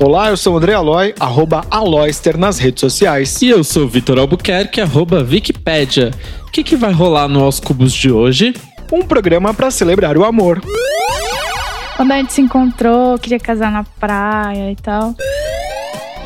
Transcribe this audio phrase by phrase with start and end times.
[0.00, 3.40] Olá, eu sou o André Aloy, arroba Aloyster nas redes sociais.
[3.42, 6.12] E eu sou o Vitor Albuquerque, arroba Wikipédia.
[6.46, 8.54] O que, que vai rolar no Aos Cubos de hoje?
[8.92, 10.62] Um programa para celebrar o amor.
[11.96, 15.16] Quando a gente se encontrou, queria casar na praia e tal.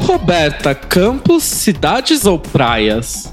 [0.01, 3.33] Roberta, campos, cidades ou praias?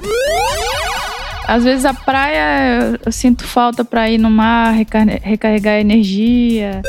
[1.45, 6.81] Às vezes a praia eu sinto falta para ir no mar, recar- recarregar energia.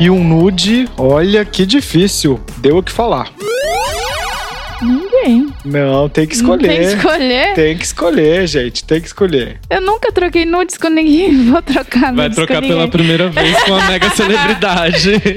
[0.00, 3.30] E um nude, olha que difícil, deu o que falar.
[4.80, 5.52] Ninguém.
[5.64, 6.68] Não, tem que Não escolher.
[6.68, 7.54] tem que escolher.
[7.54, 9.58] Tem que escolher, gente, tem que escolher.
[9.68, 11.46] Eu nunca troquei nudes com ninguém.
[11.50, 12.76] Vou trocar nudes Vai trocar com ninguém.
[12.76, 15.10] pela primeira vez com a mega celebridade.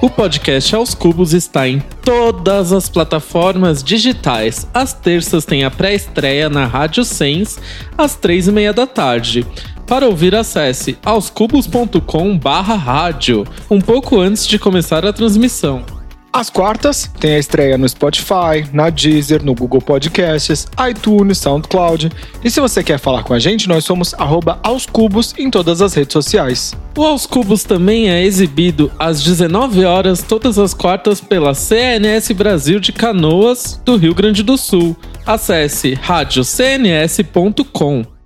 [0.00, 4.64] O podcast Aos Cubos está em todas as plataformas digitais.
[4.72, 7.58] Às terças tem a pré-estreia na Rádio Sens,
[7.96, 9.44] às três e meia da tarde.
[9.88, 15.82] Para ouvir, acesse aoscubos.com barra rádio, um pouco antes de começar a transmissão.
[16.30, 22.12] Às quartas, tem a estreia no Spotify, na Deezer, no Google Podcasts, iTunes, SoundCloud.
[22.44, 25.80] E se você quer falar com a gente, nós somos arroba aos cubos em todas
[25.80, 26.76] as redes sociais.
[26.94, 32.78] O Aos Cubos também é exibido às 19 horas todas as quartas pela CNS Brasil
[32.78, 34.94] de Canoas, do Rio Grande do Sul.
[35.24, 38.17] Acesse radiocns.com.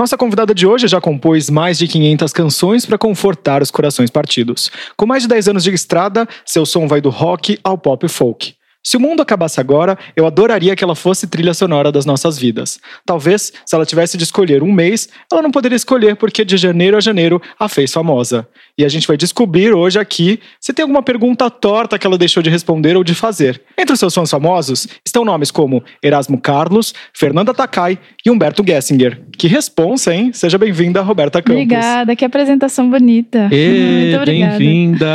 [0.00, 4.70] Nossa convidada de hoje já compôs mais de 500 canções para confortar os corações partidos.
[4.96, 8.54] Com mais de 10 anos de estrada, seu som vai do rock ao pop folk.
[8.82, 12.80] Se o mundo acabasse agora, eu adoraria que ela fosse trilha sonora das nossas vidas.
[13.04, 16.96] Talvez, se ela tivesse de escolher um mês, ela não poderia escolher porque de janeiro
[16.96, 18.48] a janeiro a fez famosa.
[18.78, 22.42] E a gente vai descobrir hoje aqui se tem alguma pergunta torta que ela deixou
[22.42, 23.60] de responder ou de fazer.
[23.78, 29.20] Entre os seus fãs famosos estão nomes como Erasmo Carlos, Fernanda Takai e Humberto Gessinger.
[29.36, 30.32] Que responsa, hein?
[30.32, 31.62] Seja bem-vinda, Roberta Campos.
[31.62, 33.48] Obrigada, que apresentação bonita.
[33.52, 34.58] Ê, Muito obrigada.
[34.58, 35.06] bem-vinda!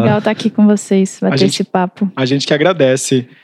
[0.00, 2.10] Legal estar aqui com vocês, bater gente- esse papo.
[2.14, 2.89] A gente que agradece.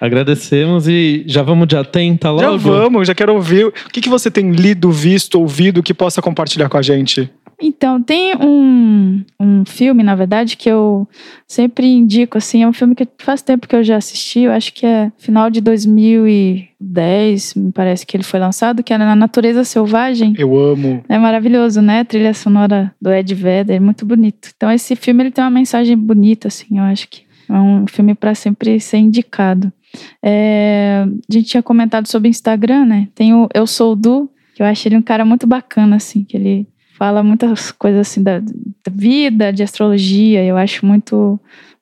[0.01, 2.43] Agradecemos e já vamos de atenta logo?
[2.43, 3.67] Já vamos, já quero ouvir.
[3.67, 7.31] O que, que você tem lido, visto, ouvido que possa compartilhar com a gente?
[7.61, 11.09] Então, tem um, um filme, na verdade, que eu
[11.47, 14.75] sempre indico, assim, é um filme que faz tempo que eu já assisti, eu acho
[14.75, 19.65] que é final de 2010, me parece que ele foi lançado, que era Na Natureza
[19.65, 20.35] Selvagem.
[20.37, 21.03] Eu amo.
[21.09, 22.01] É maravilhoso, né?
[22.01, 24.51] A trilha sonora do Ed Vedder, é muito bonito.
[24.55, 28.15] Então, esse filme, ele tem uma mensagem bonita, assim, eu acho que é um filme
[28.15, 29.73] para sempre ser indicado.
[30.23, 33.09] É, a gente tinha comentado sobre o Instagram, né?
[33.15, 36.37] Tem o Eu Sou Du, que eu acho ele um cara muito bacana, assim, que
[36.37, 36.67] ele
[36.99, 40.45] fala muitas coisas assim da, da vida, de astrologia.
[40.45, 41.39] Eu acho muito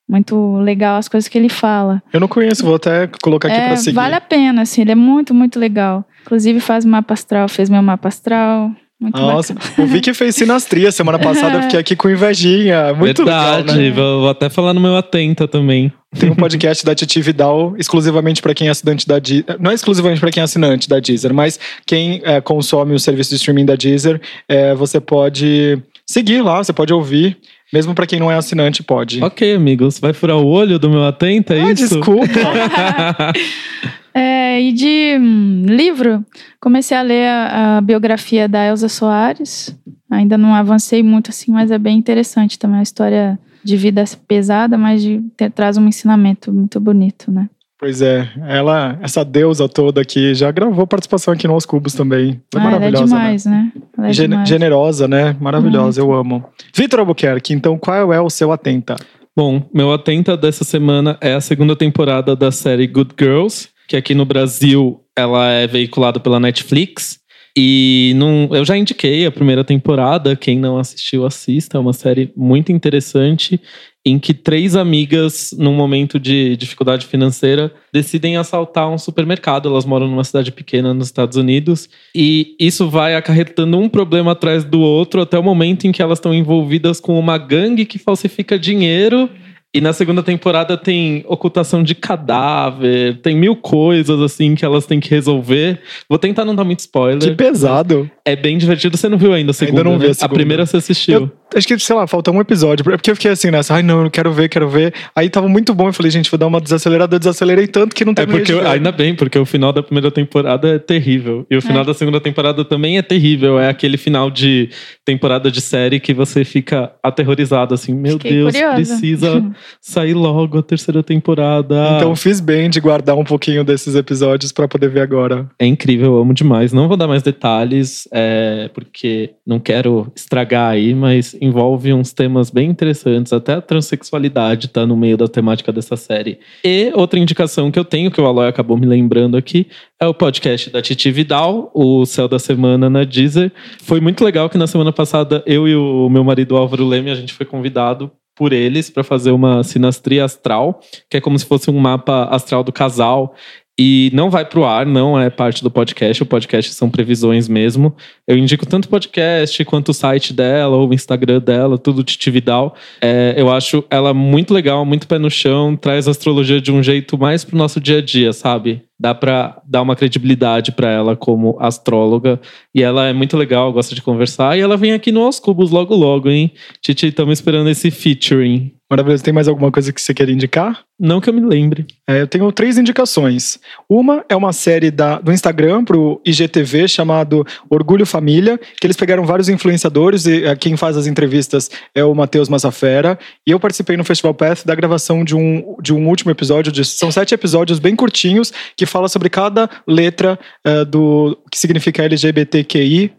[0.06, 2.02] muito legal as coisas que ele fala.
[2.12, 3.94] Eu não conheço, vou até colocar aqui É, pra seguir.
[3.96, 6.04] vale a pena, assim, ele é muito, muito legal.
[6.22, 8.70] Inclusive faz mapa astral, fez meu mapa astral.
[9.00, 9.74] Muito Nossa, bacana.
[9.78, 12.94] eu vi que fez sinastria semana passada, eu fiquei aqui com invejinha.
[12.94, 13.90] Muito Verdade, legal, né?
[13.90, 15.92] vou, vou até falar no meu Atenta também.
[16.18, 19.56] Tem um podcast da Titi Vidal exclusivamente para quem é assinante da Deezer.
[19.58, 23.30] Não é exclusivamente para quem é assinante da Deezer, mas quem é, consome o serviço
[23.30, 27.36] de streaming da Deezer, é, você pode seguir lá, você pode ouvir.
[27.72, 29.22] Mesmo para quem não é assinante, pode.
[29.24, 31.88] Ok, amigos, vai furar o olho do meu Atenta, é Ah, isso?
[31.96, 32.28] desculpa.
[34.14, 36.24] É, e de hum, livro,
[36.60, 39.76] comecei a ler a, a biografia da Elza Soares.
[40.10, 42.76] Ainda não avancei muito assim, mas é bem interessante também.
[42.76, 47.48] É uma história de vida pesada, mas de, te- traz um ensinamento muito bonito, né?
[47.76, 52.40] Pois é, ela, essa deusa toda aqui, já gravou participação aqui no Aos Cubos também.
[52.52, 53.20] Foi Ah, ela é maravilhosa, né?
[53.20, 53.72] demais, né?
[53.98, 54.48] Ela é Gen- demais.
[54.48, 55.36] generosa, né?
[55.40, 56.44] Maravilhosa, eu amo.
[56.74, 58.94] Vitor Albuquerque, então qual é o seu atenta?
[59.36, 64.14] Bom, meu Atenta dessa semana é a segunda temporada da série Good Girls, que aqui
[64.14, 67.20] no Brasil ela é veiculada pela Netflix.
[67.56, 71.76] E não, eu já indiquei a primeira temporada, quem não assistiu, assista.
[71.76, 73.60] É uma série muito interessante
[74.04, 79.68] em que três amigas, num momento de dificuldade financeira, decidem assaltar um supermercado.
[79.68, 81.88] Elas moram numa cidade pequena nos Estados Unidos.
[82.12, 86.18] E isso vai acarretando um problema atrás do outro até o momento em que elas
[86.18, 89.30] estão envolvidas com uma gangue que falsifica dinheiro.
[89.74, 95.00] E na segunda temporada tem ocultação de cadáver, tem mil coisas assim que elas têm
[95.00, 95.80] que resolver.
[96.08, 97.20] Vou tentar não dar muito spoiler.
[97.20, 98.08] Que pesado.
[98.26, 98.96] É bem divertido.
[98.96, 99.80] Você não viu ainda a segunda?
[99.80, 100.10] Ainda não vi né?
[100.12, 100.34] a segunda.
[100.34, 101.30] primeira você assistiu.
[101.52, 102.82] Eu acho que, sei lá, falta um episódio.
[102.90, 104.94] É porque eu fiquei assim nessa, ai não, eu não quero ver, quero ver.
[105.14, 107.14] Aí tava muito bom, eu falei, gente, vou dar uma desacelerada.
[107.16, 108.66] Eu desacelerei tanto que não É terminei porque, ver.
[108.66, 111.46] ainda bem, porque o final da primeira temporada é terrível.
[111.50, 111.84] E o final É.
[111.86, 113.58] da segunda temporada também é terrível.
[113.58, 114.70] É aquele final de
[115.04, 118.74] temporada de série que você fica aterrorizado, assim, meu Fiquei Deus, curiosa.
[118.76, 119.44] precisa
[119.80, 121.74] sair logo a terceira temporada.
[121.98, 125.46] Então fiz bem de guardar um pouquinho desses episódios pra poder ver agora.
[125.58, 126.72] É incrível, eu amo demais.
[126.72, 132.48] Não vou dar mais detalhes, é, porque não quero estragar aí, mas envolve uns temas
[132.48, 133.32] bem interessantes.
[133.32, 136.38] Até a transexualidade tá no meio da temática dessa série.
[136.64, 139.66] E outra indicação que eu tenho, que o Aloy acabou me lembrando aqui,
[140.00, 143.50] é o podcast da Titi Vidal, o Céu da Semana na Deezer.
[143.82, 147.16] Foi muito legal que na semana passada eu e o meu marido Álvaro Leme, a
[147.16, 151.70] gente foi convidado por eles para fazer uma sinastria astral, que é como se fosse
[151.70, 153.34] um mapa astral do casal.
[153.78, 156.22] E não vai pro ar, não é parte do podcast.
[156.22, 157.94] O podcast são previsões mesmo.
[158.26, 162.76] Eu indico tanto o podcast quanto o site dela, o Instagram dela, tudo Titi Vidal.
[163.00, 167.18] É, eu acho ela muito legal, muito pé no chão, traz astrologia de um jeito
[167.18, 168.82] mais pro nosso dia a dia, sabe?
[168.98, 172.40] Dá pra dar uma credibilidade pra ela como astróloga.
[172.72, 174.56] E ela é muito legal, gosta de conversar.
[174.56, 176.52] E ela vem aqui no Aos Cubos logo logo, hein?
[176.80, 178.72] Titi, estamos esperando esse featuring.
[178.88, 179.24] Maravilhoso.
[179.24, 180.84] Tem mais alguma coisa que você quer indicar?
[180.98, 181.86] Não que eu me lembre.
[182.06, 183.58] É, eu tenho três indicações.
[183.88, 189.26] Uma é uma série da, do Instagram pro IGTV chamado Orgulho Família, que eles pegaram
[189.26, 193.18] vários influenciadores e eh, quem faz as entrevistas é o Matheus Massafera.
[193.44, 196.70] E eu participei no Festival Path da gravação de um, de um último episódio.
[196.70, 202.04] De, são sete episódios bem curtinhos que fala sobre cada letra eh, do que significa
[202.04, 203.10] LGBTQI+.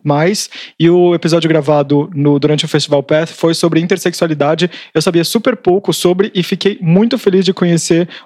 [0.80, 4.72] E o episódio gravado no, durante o Festival Path foi sobre intersexualidade.
[4.94, 7.65] Eu sabia super pouco sobre e fiquei muito feliz de conhecer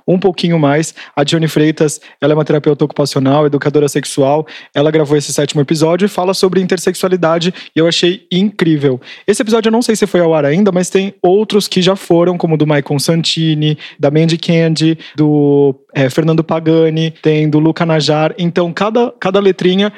[0.08, 0.94] um pouquinho mais.
[1.16, 4.46] A Dione Freitas, ela é uma terapeuta ocupacional, educadora sexual.
[4.74, 9.00] Ela gravou esse sétimo episódio e fala sobre intersexualidade e eu achei incrível.
[9.26, 11.96] Esse episódio eu não sei se foi ao ar ainda, mas tem outros que já
[11.96, 17.86] foram, como do Maicon Santini, da Mandy Candy, do é, Fernando Pagani, tem do Luca
[17.86, 18.34] Najar.
[18.38, 19.92] Então, cada, cada letrinha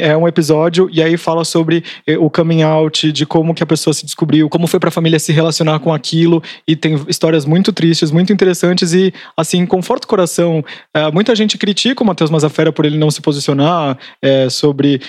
[0.00, 3.66] é um episódio e aí fala sobre eh, o coming out, de como que a
[3.66, 7.72] pessoa se descobriu, como foi pra família se relacionar com aquilo e tem histórias muito
[7.72, 10.64] tristes, muito interessantes e, assim, conforta o coração.
[10.94, 15.00] Eh, muita gente critica o Matheus Mazafera por ele não se posicionar eh, sobre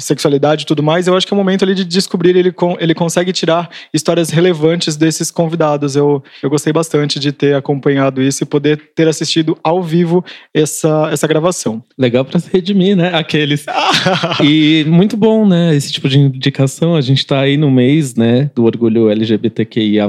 [0.00, 1.06] sexualidade e tudo mais.
[1.06, 4.96] Eu acho que é o momento ali de descobrir, ele, ele consegue tirar histórias relevantes
[4.96, 5.96] desses convidados.
[5.96, 11.08] Eu, eu gostei bastante de ter acompanhado isso e poder ter assistido ao vivo essa,
[11.12, 11.82] essa gravação.
[11.98, 13.10] Legal pra se redimir, né?
[13.14, 13.66] Aqueles.
[14.42, 15.74] E muito bom, né?
[15.74, 16.94] Esse tipo de indicação.
[16.94, 18.50] A gente tá aí no mês, né?
[18.54, 20.06] Do orgulho LGBTQIA.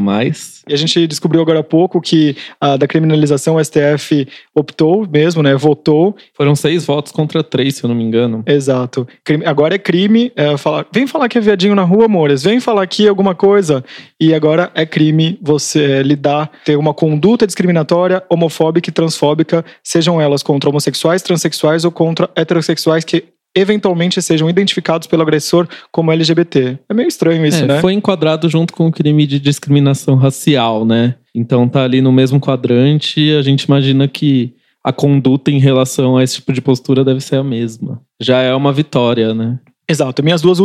[0.68, 5.41] E a gente descobriu agora há pouco que a da criminalização o STF optou mesmo,
[5.41, 5.56] né?
[5.56, 6.15] Votou.
[6.33, 8.44] Foram seis votos contra três, se eu não me engano.
[8.45, 9.07] Exato.
[9.45, 10.85] Agora é crime é, falar.
[10.91, 12.44] Vem falar que é viadinho na rua, amores.
[12.44, 13.83] Vem falar aqui alguma coisa.
[14.19, 19.17] E agora é crime você lidar, ter uma conduta discriminatória, homofóbica e transfóbica,
[19.84, 23.25] sejam elas contra homossexuais, transexuais ou contra heterossexuais que
[23.56, 26.78] eventualmente sejam identificados pelo agressor como LGBT.
[26.88, 27.81] É meio estranho isso, É, né?
[27.81, 31.16] Foi enquadrado junto com o crime de discriminação racial, né?
[31.34, 34.54] Então tá ali no mesmo quadrante a gente imagina que
[34.84, 38.00] a conduta em relação a esse tipo de postura deve ser a mesma.
[38.22, 39.60] Já é uma vitória, né?
[39.90, 40.22] Exato.
[40.22, 40.60] Minhas duas,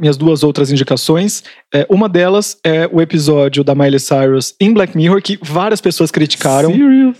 [0.00, 1.44] minhas duas outras indicações.
[1.72, 6.10] é, uma delas é o episódio da Miley Cyrus em Black Mirror, que várias pessoas
[6.10, 6.70] criticaram.
[6.70, 7.18] Serious?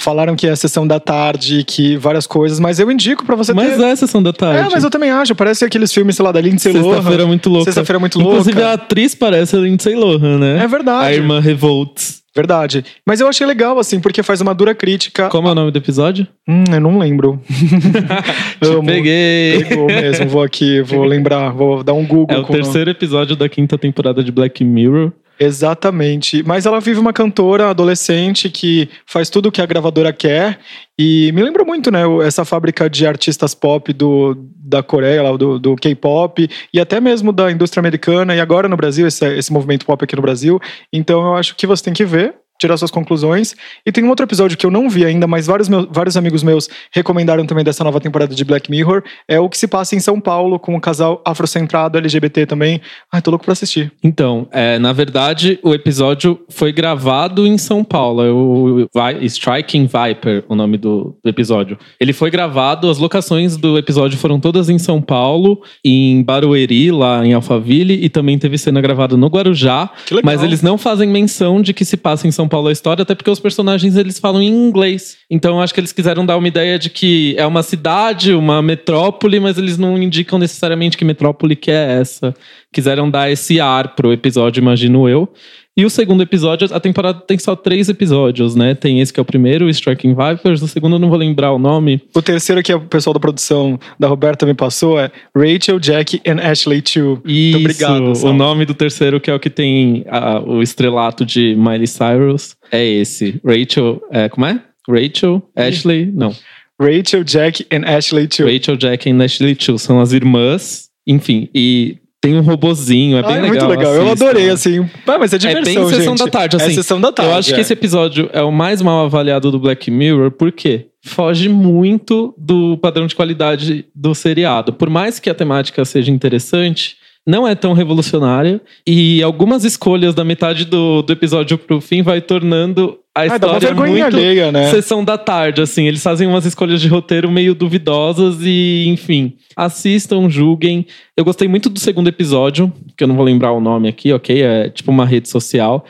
[0.00, 3.52] Falaram que é a sessão da tarde, que várias coisas, mas eu indico pra você
[3.52, 3.82] Mas ter.
[3.82, 4.66] é a sessão da tarde.
[4.68, 5.34] É, mas eu também acho.
[5.34, 6.94] Parece aqueles filmes, sei lá, da Lindsay Lohan.
[6.94, 7.64] Sexta-feira é muito louca.
[7.64, 8.70] Sexta-feira muito Inclusive, louca.
[8.70, 10.62] a atriz parece a Lindsay Lohan, né?
[10.62, 11.04] É verdade.
[11.06, 12.22] A irmã Revolts.
[12.34, 12.84] Verdade.
[13.04, 15.28] Mas eu achei legal, assim, porque faz uma dura crítica.
[15.28, 16.24] Como é o nome do episódio?
[16.48, 17.42] Hum, eu não lembro.
[18.62, 18.84] Amo.
[18.86, 19.64] peguei.
[19.64, 20.28] Pegou mesmo.
[20.28, 22.36] Vou aqui, vou lembrar, vou dar um Google.
[22.36, 25.10] É o terceiro episódio da quinta temporada de Black Mirror.
[25.38, 26.42] Exatamente.
[26.42, 30.58] Mas ela vive uma cantora adolescente que faz tudo o que a gravadora quer.
[30.98, 32.00] E me lembra muito, né?
[32.24, 37.52] Essa fábrica de artistas pop do, da Coreia, do, do K-pop, e até mesmo da
[37.52, 40.60] indústria americana, e agora no Brasil, esse, esse movimento pop aqui no Brasil.
[40.92, 42.34] Então eu acho que você tem que ver.
[42.58, 43.54] Tirar suas conclusões.
[43.86, 46.42] E tem um outro episódio que eu não vi ainda, mas vários, meus, vários amigos
[46.42, 49.02] meus recomendaram também dessa nova temporada de Black Mirror.
[49.26, 52.80] É o que se passa em São Paulo, com um casal afrocentrado, LGBT também.
[53.12, 53.92] Ai, tô louco pra assistir.
[54.02, 58.22] Então, é, na verdade, o episódio foi gravado em São Paulo.
[58.22, 58.88] É o
[59.22, 61.78] Striking Viper, o nome do, do episódio.
[62.00, 67.24] Ele foi gravado, as locações do episódio foram todas em São Paulo, em Barueri, lá
[67.24, 69.90] em Alphaville, e também teve cena gravada no Guarujá.
[70.24, 73.02] Mas eles não fazem menção de que se passa em São São Paulo a história,
[73.02, 75.18] até porque os personagens eles falam em inglês.
[75.30, 79.38] Então acho que eles quiseram dar uma ideia de que é uma cidade, uma metrópole,
[79.38, 82.34] mas eles não indicam necessariamente que metrópole que é essa.
[82.72, 85.30] Quiseram dar esse ar pro episódio, imagino eu.
[85.78, 88.74] E o segundo episódio, a temporada tem só três episódios, né?
[88.74, 90.60] Tem esse que é o primeiro, o Striking Vipers.
[90.60, 92.02] O segundo eu não vou lembrar o nome.
[92.16, 96.40] O terceiro que o pessoal da produção da Roberta me passou é Rachel, Jack and
[96.42, 97.22] Ashley Chu.
[97.24, 98.32] Isso, obrigado, o Sal.
[98.34, 102.84] nome do terceiro, que é o que tem a- o estrelato de Miley Cyrus, é
[102.84, 103.40] esse.
[103.46, 104.60] Rachel, é, como é?
[104.90, 106.34] Rachel, Ashley, não.
[106.80, 108.46] Rachel, Jack and Ashley Chu.
[108.46, 110.88] Rachel, Jack e Ashley Chu são as irmãs.
[111.06, 113.68] Enfim, e tem um robozinho, é Ah, bem é legal.
[113.68, 113.94] muito legal.
[113.94, 114.26] Eu assistam.
[114.26, 114.90] adorei, assim.
[115.06, 116.24] Ah, mas é diversão, é bem sessão gente.
[116.24, 116.70] da tarde, assim.
[116.70, 117.30] É sessão da tarde.
[117.30, 117.54] Eu acho é.
[117.54, 120.86] que esse episódio é o mais mal avaliado do Black Mirror, por quê?
[121.04, 124.72] Foge muito do padrão de qualidade do seriado.
[124.72, 126.96] Por mais que a temática seja interessante,
[127.28, 128.58] não é tão revolucionária.
[128.86, 133.60] E algumas escolhas da metade do, do episódio pro fim vai tornando a Ah, história
[133.60, 134.70] vergonha muito alheia, né?
[134.70, 135.86] sessão da tarde, assim.
[135.86, 139.34] Eles fazem umas escolhas de roteiro meio duvidosas e, enfim.
[139.54, 140.86] Assistam, julguem.
[141.14, 144.40] Eu gostei muito do segundo episódio, que eu não vou lembrar o nome aqui, ok?
[144.40, 145.84] É tipo uma rede social.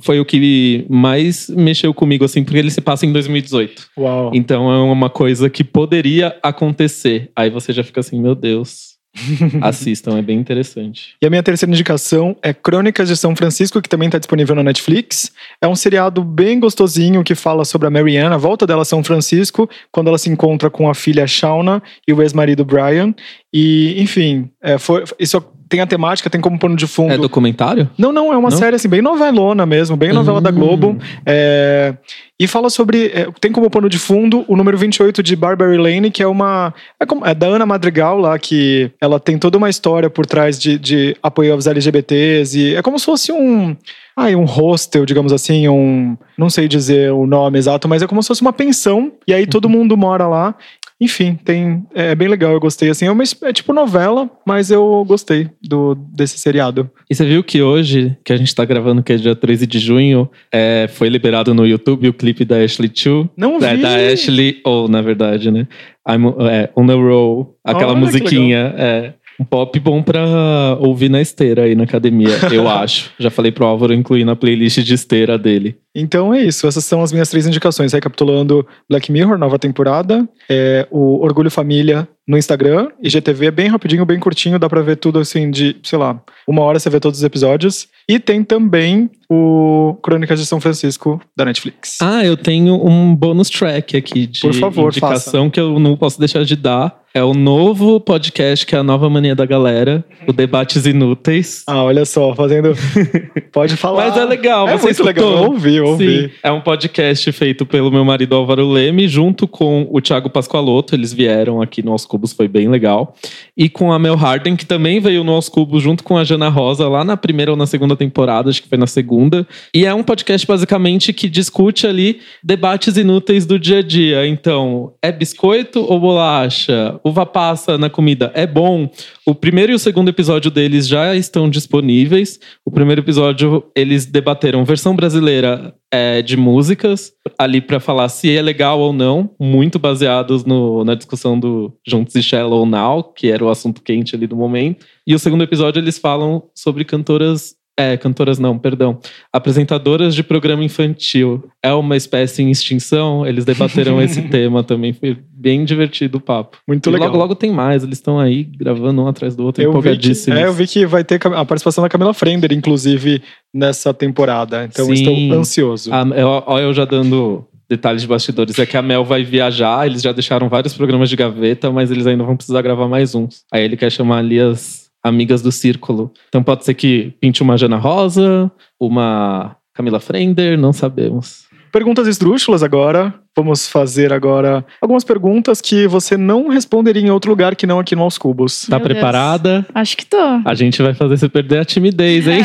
[0.00, 3.88] Foi o que mais mexeu comigo, assim, porque ele se passa em 2018.
[3.98, 4.30] Uau.
[4.32, 7.30] Então é uma coisa que poderia acontecer.
[7.34, 8.95] Aí você já fica assim, meu Deus.
[9.62, 11.14] Assistam, é bem interessante.
[11.20, 14.62] E a minha terceira indicação é Crônicas de São Francisco, que também está disponível na
[14.62, 15.32] Netflix.
[15.60, 19.02] É um seriado bem gostosinho que fala sobre a Marianne, a volta dela a São
[19.02, 23.14] Francisco, quando ela se encontra com a filha Shauna e o ex-marido Brian.
[23.52, 25.36] E, enfim, é, foi, isso
[25.68, 27.12] tem a temática, tem como pano de fundo.
[27.12, 27.90] É documentário?
[27.98, 28.56] Não, não, é uma Não?
[28.56, 30.54] série assim, bem novelona mesmo, bem novela da Hum.
[30.54, 30.98] Globo.
[31.24, 31.94] É,
[32.38, 33.06] e fala sobre.
[33.14, 36.72] é, tem como pano de fundo o número 28 de Barbary Lane, que é uma.
[37.00, 40.58] É, como- é da Ana Madrigal lá, que ela tem toda uma história por trás
[40.58, 42.58] de, de apoio aos LGBTs.
[42.58, 43.76] E é como se fosse um.
[44.16, 46.16] Ai, um hostel, digamos assim, um.
[46.38, 49.12] Não sei dizer o nome exato, mas é como se fosse uma pensão.
[49.26, 50.54] E aí todo mundo mora lá.
[51.00, 51.84] Enfim, tem.
[51.94, 52.88] É bem legal, eu gostei.
[52.88, 56.90] Assim, é, uma, é tipo novela, mas eu gostei do, desse seriado.
[57.10, 59.78] E você viu que hoje, que a gente tá gravando, que é dia 13 de
[59.78, 63.28] junho, é, foi liberado no YouTube o clipe da Ashley Chu.
[63.36, 63.66] Não vi.
[63.66, 65.68] É, da Ashley, ou na verdade, né?
[66.08, 67.58] I'm é, on the roll.
[67.62, 68.74] Aquela Olha musiquinha.
[68.78, 69.12] É,
[69.44, 73.10] pop bom pra ouvir na esteira aí na academia, eu acho.
[73.18, 75.76] Já falei pro Álvaro incluir na playlist de esteira dele.
[75.94, 77.92] Então é isso, essas são as minhas três indicações.
[77.92, 84.18] Recapitulando: Black Mirror, nova temporada, é, o Orgulho Família no Instagram, IGTV, bem rapidinho, bem
[84.18, 87.24] curtinho, dá pra ver tudo assim de, sei lá, uma hora você vê todos os
[87.24, 87.88] episódios.
[88.08, 91.98] E tem também o Crônicas de São Francisco da Netflix.
[92.00, 96.18] Ah, eu tenho um bônus track aqui de Por favor, indicação que eu não posso
[96.20, 97.00] deixar de dar.
[97.12, 101.64] É o novo podcast, que é a nova mania da galera, o Debates Inúteis.
[101.66, 102.74] Ah, olha só, fazendo.
[103.50, 104.08] Pode falar.
[104.10, 105.24] Mas é legal, É você muito legal.
[105.24, 105.44] escutou?
[105.46, 106.22] Eu ouvi, eu ouvi.
[106.24, 110.94] Sim, é um podcast feito pelo meu marido Álvaro Leme, junto com o Thiago Pascoaloto.
[110.94, 113.14] Eles vieram aqui no Aos Cubos, foi bem legal.
[113.56, 116.48] E com a Mel Harden, que também veio no Aos Cubos, junto com a Jana
[116.48, 119.46] Rosa, lá na primeira ou na segunda temporada, acho que foi na segunda.
[119.74, 124.26] E é um podcast, basicamente, que discute ali debates inúteis do dia a dia.
[124.26, 126.98] Então, é biscoito ou bolacha?
[127.04, 128.88] Uva passa na comida é bom?
[129.24, 132.38] O primeiro e o segundo episódio deles já estão disponíveis.
[132.64, 138.42] O primeiro episódio eles debateram versão brasileira é, de músicas ali para falar se é
[138.42, 143.44] legal ou não, muito baseados no- na discussão do Juntos e Shallow Now, que era
[143.44, 144.84] o assunto quente ali do momento.
[145.06, 148.98] E o segundo episódio eles falam sobre cantoras é, cantoras não, perdão.
[149.32, 151.44] Apresentadoras de programa infantil.
[151.62, 153.26] É uma espécie em extinção?
[153.26, 154.92] Eles debateram esse tema também.
[154.92, 156.56] Foi bem divertido o papo.
[156.66, 157.08] Muito E legal.
[157.08, 157.84] logo, logo tem mais.
[157.84, 160.38] Eles estão aí gravando um atrás do outro, Eu vi, que, empolgadíssimos.
[160.40, 164.64] é, eu vi que vai ter a participação da Camila Frender, inclusive, nessa temporada.
[164.64, 164.92] Então Sim.
[164.94, 165.90] estou ansioso.
[165.92, 168.58] Olha eu já dando detalhes de bastidores.
[168.58, 172.06] É que a Mel vai viajar, eles já deixaram vários programas de gaveta, mas eles
[172.06, 173.42] ainda vão precisar gravar mais uns.
[173.52, 176.12] Aí ele quer chamar ali as amigas do círculo.
[176.28, 178.50] Então pode ser que pinte uma Jana Rosa,
[178.80, 181.46] uma Camila Frender, não sabemos.
[181.70, 183.12] Perguntas esdrúxulas agora.
[183.36, 187.94] Vamos fazer agora algumas perguntas que você não responderia em outro lugar que não aqui
[187.94, 188.62] no Aos Cubos.
[188.62, 188.94] Tá Meu Deus.
[188.94, 189.66] preparada?
[189.74, 190.16] Acho que tô.
[190.42, 192.40] A gente vai fazer você perder a timidez, hein?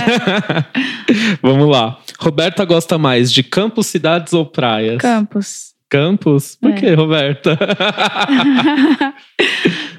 [1.41, 1.97] Vamos lá.
[2.19, 4.97] Roberta gosta mais de campos, cidades ou praias?
[4.97, 5.70] Campos.
[5.91, 6.55] Campos?
[6.55, 6.73] Por É.
[6.73, 7.57] que, Roberta?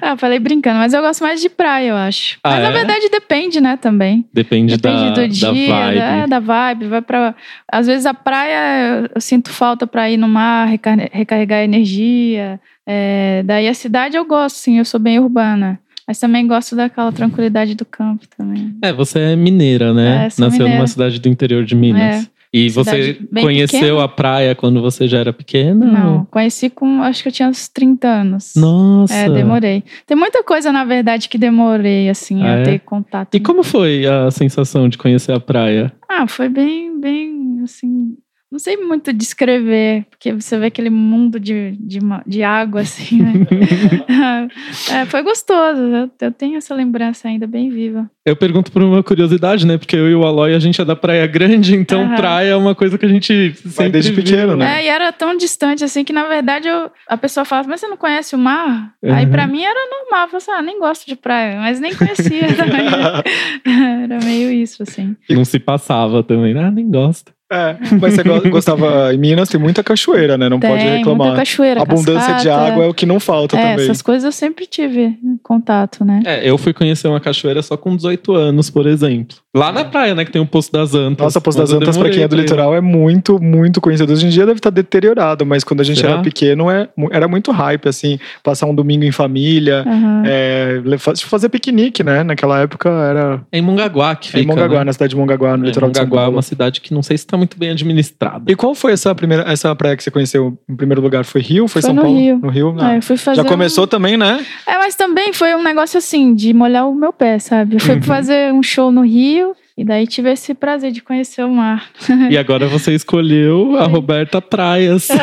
[0.01, 2.37] ah, falei brincando, mas eu gosto mais de praia, eu acho.
[2.43, 2.71] Ah, mas na é?
[2.71, 4.25] verdade depende, né, também.
[4.33, 5.51] Depende, Depende da, do dia, da
[5.85, 5.99] vibe.
[5.99, 6.85] Da, da vibe.
[6.87, 7.35] Vai pra...
[7.71, 12.59] Às vezes a praia eu- sinto falta pra ir no mar, recar- recarregar energia.
[12.87, 15.79] É, Daí a cidade eu gosto, sim, eu sou bem urbana.
[16.07, 18.75] Mas também gosto daquela tranquilidade do campo também.
[18.81, 20.15] É, você é mineira, né?
[20.15, 20.75] É, Nasceu mineira.
[20.75, 22.25] numa cidade do interior de Minas.
[22.25, 22.32] É.
[22.53, 24.03] E você conheceu pequena.
[24.03, 25.85] a praia quando você já era pequena?
[25.87, 28.53] Não, conheci com, acho que eu tinha uns 30 anos.
[28.55, 29.13] Nossa.
[29.13, 29.83] É, demorei.
[30.05, 32.63] Tem muita coisa, na verdade, que demorei, assim, Ah, a é?
[32.63, 33.33] ter contato.
[33.33, 35.91] E como foi a sensação de conhecer a praia?
[36.07, 38.15] Ah, foi bem, bem, assim...
[38.53, 43.33] Não sei muito descrever, porque você vê aquele mundo de, de, de água, assim, né?
[44.91, 45.81] É, foi gostoso.
[45.81, 48.07] Eu, eu tenho essa lembrança ainda bem viva.
[48.23, 49.77] Eu pergunto por uma curiosidade, né?
[49.77, 52.15] Porque eu e o Aloy, a gente é da Praia Grande, então Aham.
[52.15, 54.23] praia é uma coisa que a gente sempre desde viu.
[54.23, 54.81] pequeno, né?
[54.81, 57.87] É, e era tão distante assim que, na verdade, eu- a pessoa falava, mas você
[57.87, 58.93] não conhece o mar?
[59.03, 59.31] Aí Uhum.
[59.31, 60.25] pra mim era normal.
[60.25, 62.85] Eu falava assim, ah, nem gosto de praia, mas nem conhecia também.
[64.03, 65.15] era meio isso, assim.
[65.29, 66.55] Não se passava também.
[66.57, 67.33] Ah, nem gosto.
[67.53, 69.13] É, mas você go- gostava.
[69.13, 70.49] Em Minas tem muita cachoeira, né?
[70.49, 71.35] Não Tem pode muita reclamar.
[71.35, 72.61] cachoeira, Abundância de cascata.
[72.73, 73.85] água é o que não falta É, também.
[73.85, 76.21] essas coisas eu sempre tive contato, né?
[76.25, 79.37] É, eu fui conhecer uma cachoeira só com 18 anos, por exemplo.
[79.55, 80.25] Lá na praia, né?
[80.25, 81.23] Que tem o Poço das Antas.
[81.25, 84.11] Nossa, Poço das Antas, pra quem é do litoral, é muito, muito conhecido.
[84.11, 86.13] Hoje em dia deve estar deteriorado, mas quando a gente Será?
[86.13, 90.23] era pequeno, é, era muito hype, assim, passar um domingo em família, Aham.
[90.25, 90.81] é,
[91.27, 92.23] fazer piquenique, né?
[92.23, 94.85] Naquela época era É em Mongaguá que é fica, em Mongaguá, né?
[94.85, 96.35] na cidade de Mongaguá, no É, litoral de São Mongaguá é Paulo.
[96.37, 98.51] uma cidade que não sei se está muito bem administrada.
[98.51, 101.25] E qual foi essa primeira essa praia que você conheceu em primeiro lugar?
[101.25, 101.67] Foi Rio?
[101.67, 102.17] Foi, Foi São no Paulo?
[102.17, 102.39] Rio.
[102.41, 102.75] No Rio?
[102.79, 104.43] É, Ah, Já um- começou também, né?
[104.65, 107.75] É, mas também foi um negócio assim, de molhar o meu pé, sabe?
[107.75, 108.01] Eu fui Uhum.
[108.01, 111.89] fazer um show no Rio e daí tive esse prazer de conhecer o mar.
[112.31, 115.07] E agora você escolheu a Roberta Praias.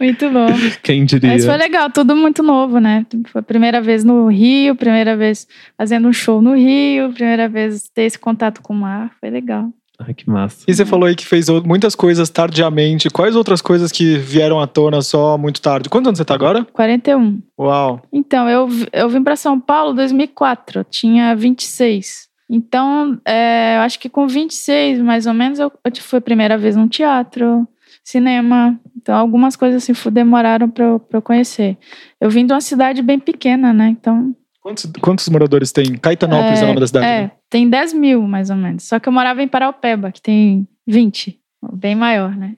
[0.00, 0.46] Muito bom.
[0.82, 1.30] Quem diria?
[1.30, 3.04] Mas foi legal, tudo muito novo, né?
[3.26, 7.88] Foi a primeira vez no Rio, primeira vez fazendo um show no Rio, primeira vez
[7.94, 9.68] ter esse contato com o mar, foi legal.
[10.06, 10.64] Ai, que massa.
[10.66, 13.10] E você falou aí que fez muitas coisas tardiamente.
[13.10, 15.88] Quais outras coisas que vieram à tona só muito tarde?
[15.88, 16.64] Quantos anos você tá agora?
[16.72, 17.40] 41.
[17.58, 18.02] Uau.
[18.12, 22.28] Então, eu, eu vim para São Paulo em 2004, eu tinha 26.
[22.50, 26.58] Então, é, eu acho que com 26, mais ou menos, eu, eu fui a primeira
[26.58, 27.66] vez num teatro,
[28.04, 28.78] cinema.
[28.96, 31.78] Então, algumas coisas assim demoraram para eu, eu conhecer.
[32.20, 33.88] Eu vim de uma cidade bem pequena, né?
[33.88, 35.96] Então, Quantos, quantos moradores tem?
[35.96, 37.06] Caetanópolis é, o nome da cidade.
[37.06, 37.32] É, né?
[37.52, 38.84] Tem 10 mil, mais ou menos.
[38.84, 41.38] Só que eu morava em Paraupeba, que tem 20.
[41.74, 42.54] Bem maior, né?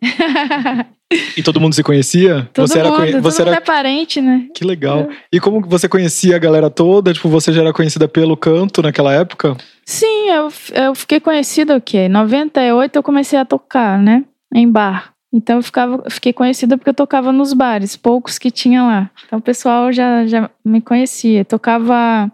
[1.36, 2.48] E todo mundo se conhecia?
[2.54, 4.46] todo você era, mundo, conhe- todo você era é parente, né?
[4.54, 5.08] Que legal.
[5.32, 7.12] E como você conhecia a galera toda?
[7.12, 9.56] Tipo, você já era conhecida pelo canto naquela época?
[9.84, 12.06] Sim, eu, eu fiquei conhecida o quê?
[12.06, 14.24] Em 98 eu comecei a tocar, né?
[14.54, 15.12] Em bar.
[15.32, 19.10] Então eu ficava, fiquei conhecida porque eu tocava nos bares, poucos que tinha lá.
[19.26, 21.40] Então o pessoal já, já me conhecia.
[21.40, 22.30] Eu tocava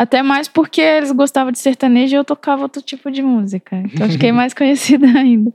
[0.00, 3.76] até mais porque eles gostavam de sertanejo e eu tocava outro tipo de música.
[3.76, 5.52] Então eu fiquei mais conhecida ainda.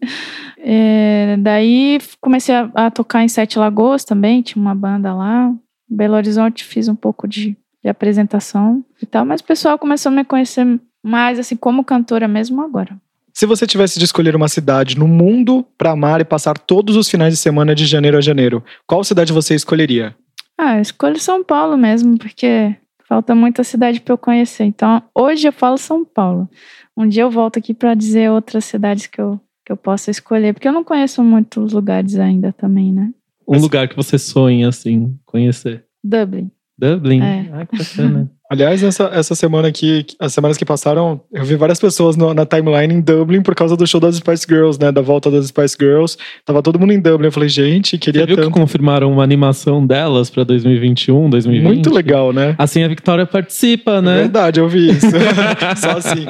[0.60, 5.52] É, daí comecei a, a tocar em Sete Lagoas também, tinha uma banda lá.
[5.90, 10.16] Belo Horizonte fiz um pouco de, de apresentação e tal, mas o pessoal começou a
[10.16, 12.96] me conhecer mais assim como cantora mesmo agora.
[13.34, 17.10] Se você tivesse de escolher uma cidade no mundo pra amar e passar todos os
[17.10, 20.16] finais de semana de janeiro a janeiro, qual cidade você escolheria?
[20.56, 22.76] Ah, eu escolho São Paulo mesmo, porque
[23.08, 24.64] falta muita cidade para eu conhecer.
[24.66, 26.50] Então, hoje eu falo São Paulo.
[26.98, 30.54] Um dia eu volto aqui para dizer outras cidades que eu, que eu possa escolher,
[30.54, 33.14] porque eu não conheço muitos lugares ainda também, né?
[33.48, 35.86] Um lugar que você sonha, assim, conhecer.
[36.04, 36.50] Dublin.
[36.78, 37.22] Dublin?
[37.22, 37.50] É.
[37.54, 38.32] Ah, que bacana.
[38.56, 42.46] Aliás, essa, essa semana aqui, as semanas que passaram, eu vi várias pessoas no- na
[42.46, 44.92] timeline em Dublin por causa do show das Spice Girls, né?
[44.92, 46.18] Da volta das Spice Girls.
[46.46, 47.28] Tava todo mundo em Dublin.
[47.28, 48.54] Eu falei, gente, queria Você viu que tanto.
[48.54, 51.64] confirmaram uma animação delas pra 2021, 2020?
[51.68, 52.56] Muito legal, né?
[52.58, 54.16] Assim a Victoria participa, É né?
[54.20, 55.06] verdade, eu vi isso.
[55.78, 56.26] Só assim.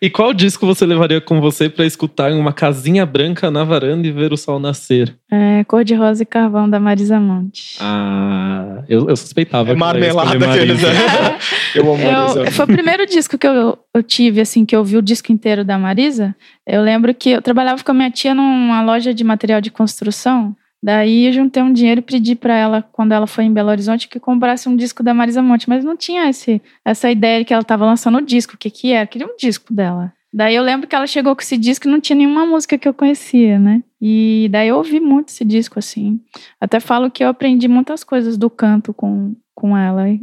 [0.00, 4.06] E qual disco você levaria com você pra escutar em uma casinha branca na varanda
[4.06, 5.14] e ver o sol nascer?
[5.32, 7.76] É, Cor de Rosa e Carvão da Marisa Monte.
[7.80, 9.70] Ah, eu, eu suspeitava.
[9.70, 10.88] É que marmelada aqueles, Marisa.
[10.92, 11.38] né?
[11.74, 15.02] Eu amo foi o primeiro disco que eu, eu tive, assim, que eu vi o
[15.02, 16.34] disco inteiro da Marisa.
[16.66, 20.56] Eu lembro que eu trabalhava com a minha tia numa loja de material de construção.
[20.82, 24.08] Daí eu juntei um dinheiro e pedi para ela, quando ela foi em Belo Horizonte,
[24.08, 25.68] que comprasse um disco da Marisa Monte.
[25.68, 28.54] Mas não tinha esse, essa ideia de que ela estava lançando o disco.
[28.54, 29.04] O que que era?
[29.04, 30.12] Eu queria um disco dela.
[30.32, 32.86] Daí eu lembro que ela chegou com esse disco e não tinha nenhuma música que
[32.86, 33.82] eu conhecia, né?
[34.00, 36.20] E daí eu ouvi muito esse disco, assim.
[36.60, 40.20] Até falo que eu aprendi muitas coisas do canto com, com ela, em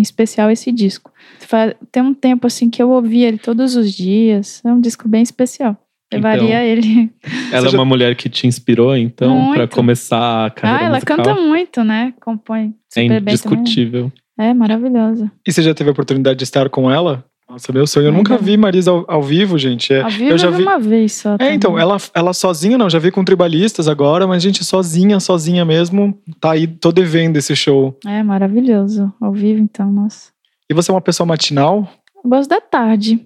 [0.00, 1.12] especial esse disco.
[1.92, 4.60] Tem um tempo, assim, que eu ouvi ele todos os dias.
[4.64, 5.76] É um disco bem especial.
[6.12, 7.10] Levaria Então, ele.
[7.52, 11.16] Ela é uma mulher que te inspirou, então, pra começar a carreira Ah, ela musical?
[11.18, 12.12] canta muito, né?
[12.20, 13.58] Compõe É super bem também.
[13.58, 14.12] indiscutível.
[14.38, 15.30] É maravilhosa.
[15.46, 17.24] E você já teve a oportunidade de estar com ela?
[17.52, 18.06] Nossa, meu sonho.
[18.06, 19.92] Eu nunca vi Marisa ao, ao vivo, gente.
[19.92, 20.62] É, Ao vivo eu já vi.
[20.62, 21.36] uma vez só.
[21.38, 25.62] É, então, ela, ela sozinha, não, já vi com tribalistas agora, mas gente sozinha, sozinha
[25.62, 27.98] mesmo, tá aí, tô devendo esse show.
[28.06, 29.12] É maravilhoso.
[29.20, 30.30] Ao vivo, então, nossa.
[30.70, 31.86] E você é uma pessoa matinal?
[32.24, 33.20] Eu gosto da tarde.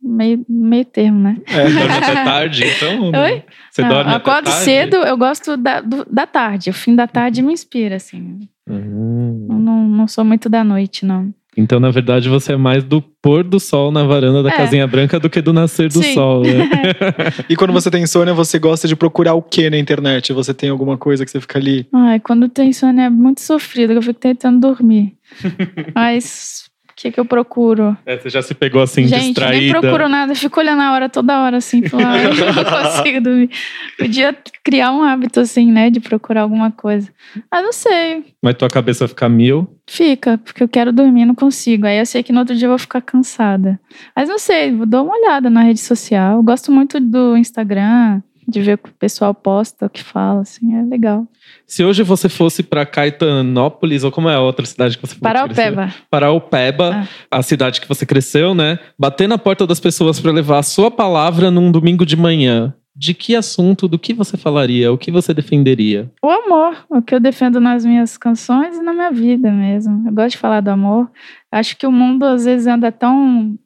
[0.00, 1.38] meio, meio termo, né?
[1.48, 1.64] É.
[1.64, 3.06] Dorme até tarde, então?
[3.20, 3.42] Oi?
[3.68, 4.64] Você Não, dorme eu até acordo tarde?
[4.64, 6.70] cedo, eu gosto da, do- da tarde.
[6.70, 8.38] O fim da tarde me inspira, assim.
[8.68, 9.48] Hum.
[9.50, 11.34] Eu não, não sou muito da noite, não.
[11.56, 14.56] Então, na verdade, você é mais do pôr do sol na varanda da É.
[14.56, 16.14] casinha branca do que do nascer do Sim.
[16.14, 16.68] sol, né?
[17.48, 20.32] E quando você tem insônia, você gosta de procurar o que na internet?
[20.32, 21.86] Você tem alguma coisa que você fica ali?
[21.92, 25.14] Ai, quando tem insônia é muito sofrido, eu fico tentando dormir.
[25.94, 26.64] Mas
[27.02, 27.96] que, que eu procuro?
[28.06, 29.60] É, você já se pegou assim, Gente, distraída.
[29.60, 33.20] nem procuro nada, fico olhando a hora toda hora, assim, falando, "Ai, eu não consigo
[33.20, 33.50] dormir.
[33.98, 37.08] Podia criar um hábito, assim, né, de procurar alguma coisa.
[37.50, 38.24] Ah, não sei.
[38.42, 39.68] Mas tua cabeça fica mil.
[39.88, 41.86] Fica, porque eu quero dormir, não consigo.
[41.86, 43.80] Aí eu sei que no outro dia eu vou ficar cansada.
[44.14, 46.36] Mas não sei, vou dar uma olhada na rede social.
[46.36, 50.42] Eu gosto muito do Instagram, de ver o que o pessoal posta, o que fala,
[50.42, 51.26] assim, é legal.
[51.66, 55.32] Se hoje você fosse pra Caetanópolis, ou como é a outra cidade que você cresceu?
[55.32, 55.94] Paraupeba.
[56.10, 58.78] Paraupeba, a cidade que você cresceu, né?
[58.98, 62.74] Bater na porta das pessoas pra levar a sua palavra num domingo de manhã.
[62.94, 64.92] De que assunto, do que você falaria?
[64.92, 66.10] O que você defenderia?
[66.22, 70.06] O amor, o que eu defendo nas minhas canções e na minha vida mesmo.
[70.06, 71.10] Eu gosto de falar do amor.
[71.50, 73.56] Acho que o mundo às vezes anda tão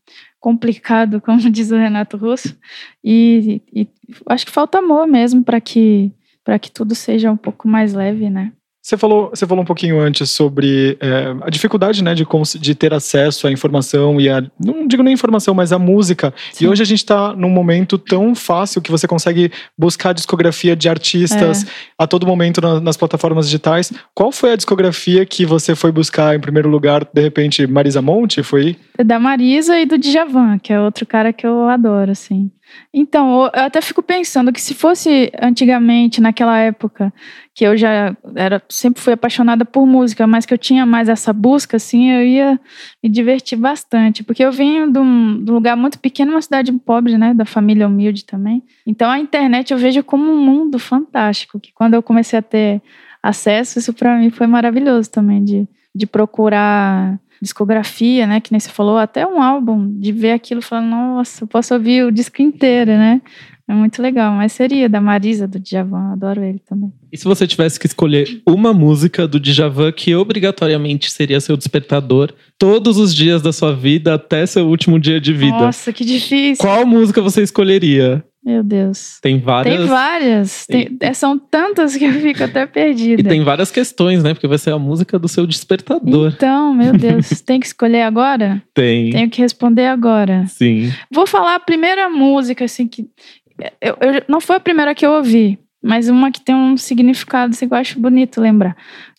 [0.47, 2.57] complicado, como diz o Renato Russo,
[3.03, 3.89] e, e
[4.29, 6.13] acho que falta amor mesmo para que
[6.45, 8.53] para que tudo seja um pouco mais leve, né?
[8.87, 12.25] Você falou, você falou um pouquinho antes sobre é, a dificuldade né, de,
[12.61, 14.41] de ter acesso à informação e a.
[14.65, 16.33] Não digo nem informação, mas a música.
[16.53, 16.69] E Sim.
[16.69, 20.89] hoje a gente está num momento tão fácil que você consegue buscar a discografia de
[20.89, 21.67] artistas É.
[21.99, 23.93] a todo momento na- nas plataformas digitais.
[24.15, 27.05] Qual foi a discografia que você foi buscar em primeiro lugar?
[27.13, 28.41] De repente, Marisa Monte?
[28.45, 28.77] Foi?
[29.05, 32.53] Da Marisa e do Djavan, que é outro cara que eu adoro, assim.
[32.93, 37.13] Então, eu até fico pensando que se fosse antigamente, naquela época,
[37.55, 41.33] que eu já era, sempre fui apaixonada por música, mas que eu tinha mais essa
[41.33, 42.61] busca, assim, eu ia
[43.03, 44.23] me divertir bastante.
[44.23, 47.35] Porque eu venho de um, de um lugar muito pequeno, uma cidade pobre, né?
[47.35, 48.63] Da família humilde também.
[48.87, 52.83] Então, a internet eu vejo como um mundo fantástico, que quando eu comecei a ter
[53.23, 58.41] acesso, isso para mim foi maravilhoso também, de, de procurar discografia, né?
[58.41, 61.75] Que nem você falou, até um álbum, de ver aquilo e falar, nossa, eu posso
[61.75, 63.21] ouvir o disco inteiro, né?
[63.69, 66.93] É muito legal, mas seria da Marisa, do Djavan, adoro ele também.
[67.11, 72.33] E se você tivesse que escolher uma música do Djavan que obrigatoriamente seria seu despertador
[72.57, 75.59] todos os dias da sua vida até seu último dia de vida?
[75.59, 76.65] Nossa, que difícil.
[76.65, 78.25] Qual música você escolheria?
[78.47, 79.19] Meu Deus.
[79.21, 79.77] Tem várias.
[79.77, 80.67] Tem várias.
[80.69, 83.21] Tem- é, são tantas que eu fico até perdida.
[83.21, 84.35] E tem várias questões, né?
[84.35, 86.33] Porque vai ser a música do seu despertador.
[86.37, 88.63] Então, meu Deus, tem que escolher agora?
[88.73, 89.11] Tem.
[89.11, 90.45] Tenho que responder agora.
[90.47, 90.93] Sim.
[91.11, 93.09] Vou falar a primeira música, assim, que.
[93.81, 97.51] Eu, eu- não foi a primeira que eu ouvi, mas uma que tem um significado,
[97.51, 98.77] assim, que eu acho bonito lembrar.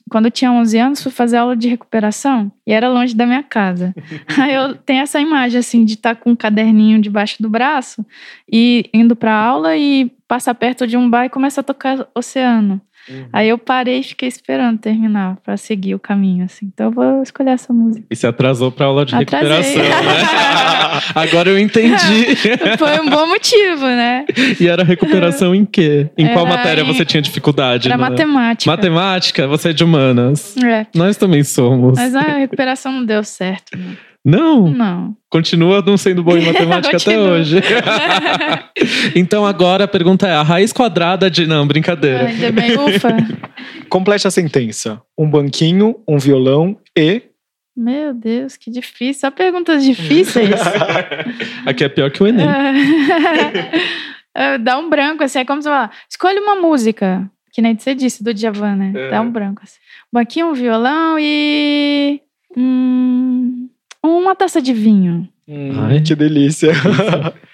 [0.10, 3.44] Quando eu tinha 11 anos, fui fazer aula de recuperação e era longe da minha
[3.44, 3.94] casa.
[4.38, 8.06] Aí eu tenho essa imagem, assim, de estar com um caderninho debaixo do braço
[8.52, 12.82] e indo pra aula e passa perto de um bar e começa a tocar Oceano.
[13.32, 16.70] Aí eu parei e fiquei esperando terminar pra seguir o caminho, assim.
[16.74, 18.06] Então eu vou escolher essa música.
[18.10, 19.76] E se atrasou pra aula de Atrasei.
[19.78, 20.28] recuperação, né?
[21.16, 22.36] Agora eu entendi.
[22.78, 24.26] Foi um bom motivo, né?
[24.60, 26.10] e era recuperação em quê?
[26.18, 27.88] Em qual Era matéria em- você tinha dificuldade?
[27.88, 28.10] Era né?
[28.10, 28.70] matemática.
[28.72, 29.48] Matemática?
[29.48, 30.56] Você é de humanas.
[30.58, 30.86] É.
[30.96, 31.98] Nós também somos.
[31.98, 33.78] Mas a recuperação não deu certo.
[33.78, 33.96] né?
[34.28, 35.16] Não, Não.
[35.30, 37.62] continua não sendo bom em matemática até hoje.
[39.16, 41.48] então agora a pergunta é: a raiz quadrada de.
[41.48, 42.26] Não, brincadeira.
[42.28, 43.08] Ainda bem, ufa.
[43.88, 45.02] Complete a sentença.
[45.18, 47.22] Um banquinho, um violão e.
[47.74, 49.22] Meu Deus, que difícil.
[49.22, 50.60] Só perguntas difíceis.
[51.66, 52.48] Aqui é pior que o Enem.
[54.36, 55.40] É, Dá um branco, assim.
[55.40, 57.32] É como se falar, escolhe uma música.
[57.54, 58.94] Que nem você disse, do Djavan, né?
[58.94, 59.10] É.
[59.12, 59.78] Dá um branco, assim.
[60.14, 62.20] Um banquinho, um violão e...
[62.56, 63.67] hum,
[64.04, 65.28] uma taça de vinho.
[65.50, 66.02] Ai.
[66.02, 66.74] Que delícia.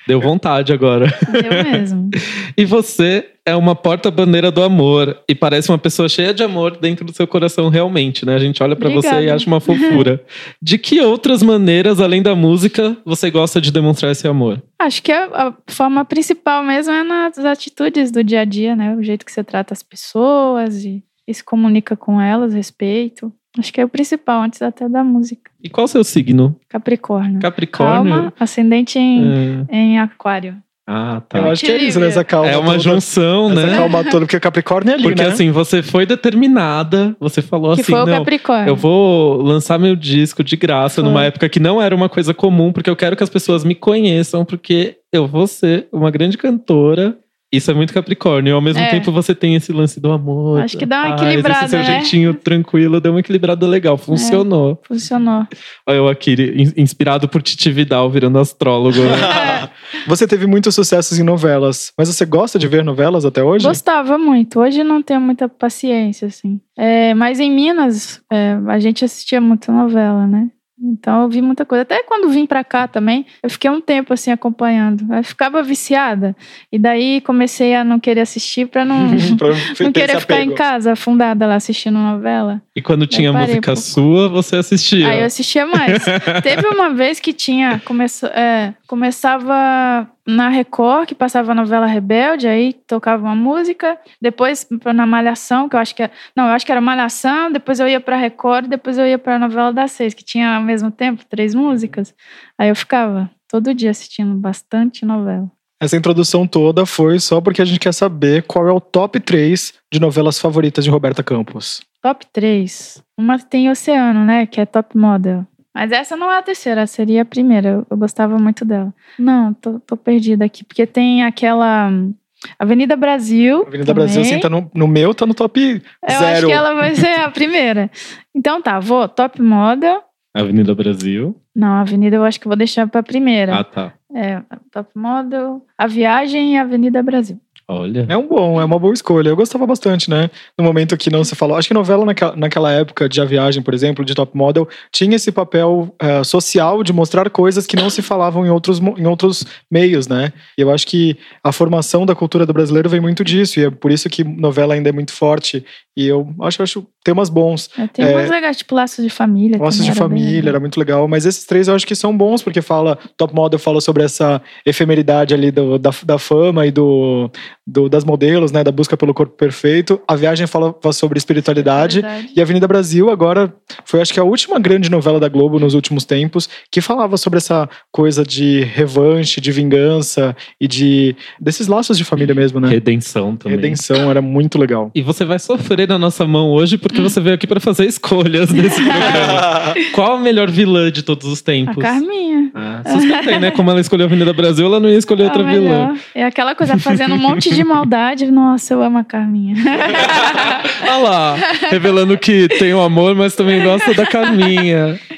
[0.07, 1.05] Deu vontade agora.
[1.33, 2.09] Eu mesmo.
[2.55, 5.19] E você é uma porta-bandeira do amor.
[5.27, 8.35] E parece uma pessoa cheia de amor dentro do seu coração, realmente, né?
[8.35, 10.23] A gente olha pra você e acha uma fofura.
[10.61, 14.61] de que outras maneiras, além da música, você gosta de demonstrar esse amor?
[14.77, 18.95] Acho que a, a forma principal mesmo é nas atitudes do dia a dia, né?
[18.95, 23.33] O jeito que você trata as pessoas e, e se comunica com elas, respeito.
[23.57, 25.51] Acho que é o principal, antes até da música.
[25.63, 26.55] E qual o seu signo?
[26.67, 27.39] Capricórnio.
[27.39, 28.11] Capricórnio?
[28.13, 29.75] Calma, ascendente em, É.
[29.75, 30.55] em aquário.
[30.85, 31.37] Ah, tá.
[31.39, 32.07] Eu acho que é isso, né?
[32.07, 32.79] Essa calma É uma toda.
[32.79, 33.77] junção, Essa né?
[33.77, 35.29] calma toda, porque Capricórnio é ali, Porque né?
[35.29, 38.67] assim, você foi determinada, você falou que assim, foi o não, Capricórnio.
[38.67, 41.03] eu vou lançar meu disco de graça Foi.
[41.09, 43.75] numa época que não era uma coisa comum, porque eu quero que as pessoas me
[43.75, 47.15] conheçam, porque eu vou ser uma grande cantora
[47.55, 48.51] Isso é muito Capricórnio.
[48.51, 48.89] E ao mesmo É.
[48.89, 50.61] tempo você tem esse lance do amor.
[50.61, 51.85] Acho que dá uma Ah, equilibrada, Esse seu né?
[51.85, 53.97] jeitinho tranquilo deu uma equilibrada legal.
[53.97, 54.81] Funcionou.
[54.87, 55.45] Funcionou.
[55.87, 58.97] Olha eu aqui, in- inspirado por Titi Vidal, virando astrólogo.
[58.99, 59.69] né?
[60.07, 63.65] Você teve muitos sucessos em novelas, mas você gosta de ver novelas até hoje?
[63.65, 64.59] Gostava muito.
[64.59, 66.59] Hoje não tenho muita paciência, assim.
[66.77, 70.47] É, mas em Minas, é, a gente assistia muita novela, né?
[70.83, 71.83] Então eu vi muita coisa.
[71.83, 75.05] Até quando vim pra cá também, eu fiquei um tempo assim acompanhando.
[75.13, 76.35] Eu ficava viciada.
[76.71, 79.07] E daí comecei a não querer assistir pra não,
[79.79, 82.61] não querer ficar em casa afundada lá assistindo novela.
[82.75, 85.07] E quando tinha parei música um sua, você assistia.
[85.07, 86.03] Aí eu assistia mais.
[86.43, 87.81] Teve uma vez que tinha.
[87.85, 93.97] Começou, é, começava na Record, que passava a novela Rebelde, aí tocava uma música.
[94.21, 96.11] Depois na Malhação, que eu acho que era.
[96.35, 99.37] Não, eu acho que era Malhação, depois eu ia pra Record, depois eu ia pra
[99.37, 102.13] novela das seis, que tinha ao mesmo tempo três músicas.
[102.57, 105.51] Aí eu ficava todo dia assistindo bastante novela.
[105.81, 109.73] Essa introdução toda foi só porque a gente quer saber qual é o top 3
[109.91, 111.81] de novelas favoritas de Roberta Campos.
[112.01, 113.03] Top 3.
[113.19, 114.45] Uma tem Oceano, né?
[114.45, 115.45] Que é Top Model.
[115.73, 117.69] Mas essa não é a terceira, seria a primeira.
[117.69, 118.93] Eu, eu gostava muito dela.
[119.17, 120.63] Não, tô, tô perdida aqui.
[120.63, 122.13] Porque tem aquela hum,
[122.59, 123.61] Avenida Brasil.
[123.67, 124.05] Avenida também.
[124.05, 125.59] Brasil, assim, tá no, no meu, tá no top
[126.07, 126.25] Eu zero.
[126.25, 127.89] acho que ela vai ser a primeira.
[128.35, 130.01] Então tá, vou Top Model.
[130.33, 131.35] Avenida Brasil.
[131.55, 133.59] Não, a Avenida eu acho que eu vou deixar pra primeira.
[133.59, 133.93] Ah, tá.
[134.15, 137.39] É, Top Model, A Viagem e Avenida Brasil.
[137.67, 138.05] Olha.
[138.09, 139.29] É um bom, é uma boa escolha.
[139.29, 140.29] Eu gostava bastante, né?
[140.57, 141.55] No momento que não se falou.
[141.57, 145.15] Acho que novela naquela, naquela época de A Viagem, por exemplo, de Top Model, tinha
[145.15, 149.45] esse papel eh, social de mostrar coisas que não se falavam em outros, em outros
[149.71, 150.33] meios, né?
[150.57, 153.59] E eu acho que a formação da cultura do brasileiro vem muito disso.
[153.59, 155.65] E é por isso que novela ainda é muito forte.
[155.95, 157.69] E eu acho, acho temas bons.
[157.77, 158.15] É, Tem É.
[158.15, 159.57] umas legais, tipo Laços de Família.
[159.61, 161.07] Laços de era família, era muito legal.
[161.07, 162.97] Mas esses três eu acho que são bons, porque fala.
[163.15, 167.29] Top Model fala sobre essa efemeridade ali do- da, da fama e do,
[167.65, 168.63] do- das modelos, né?
[168.63, 169.99] Da busca pelo corpo perfeito.
[170.07, 172.01] A viagem fala sobre espiritualidade.
[172.01, 172.29] Verdade.
[172.35, 173.53] E Avenida Brasil agora
[173.85, 177.37] foi, acho que, a última grande novela da Globo nos últimos tempos que falava sobre
[177.37, 182.67] essa coisa de revanche, de vingança e de desses laços de família mesmo, né?
[182.69, 183.55] Redenção também.
[183.57, 184.91] Redenção era muito legal.
[184.93, 188.51] E você vai sofrer na nossa mão hoje porque você veio aqui pra fazer escolhas
[188.51, 189.73] nesse programa.
[189.93, 191.77] Qual a melhor vilã de todos os A tempos?
[191.81, 192.51] Carminha.
[192.53, 193.51] Ah, suspeitei, né?
[193.51, 195.61] Como ela escolheu a Avenida Brasil, ela não ia escolher outra a vilã.
[195.61, 195.97] melhor.
[196.13, 198.31] É aquela coisa, fazendo um monte de maldade.
[198.31, 199.55] Nossa, eu amo a Carminha.
[200.83, 201.35] Olha lá,
[201.69, 204.99] revelando que tem o amor, mas também gosta da Carminha.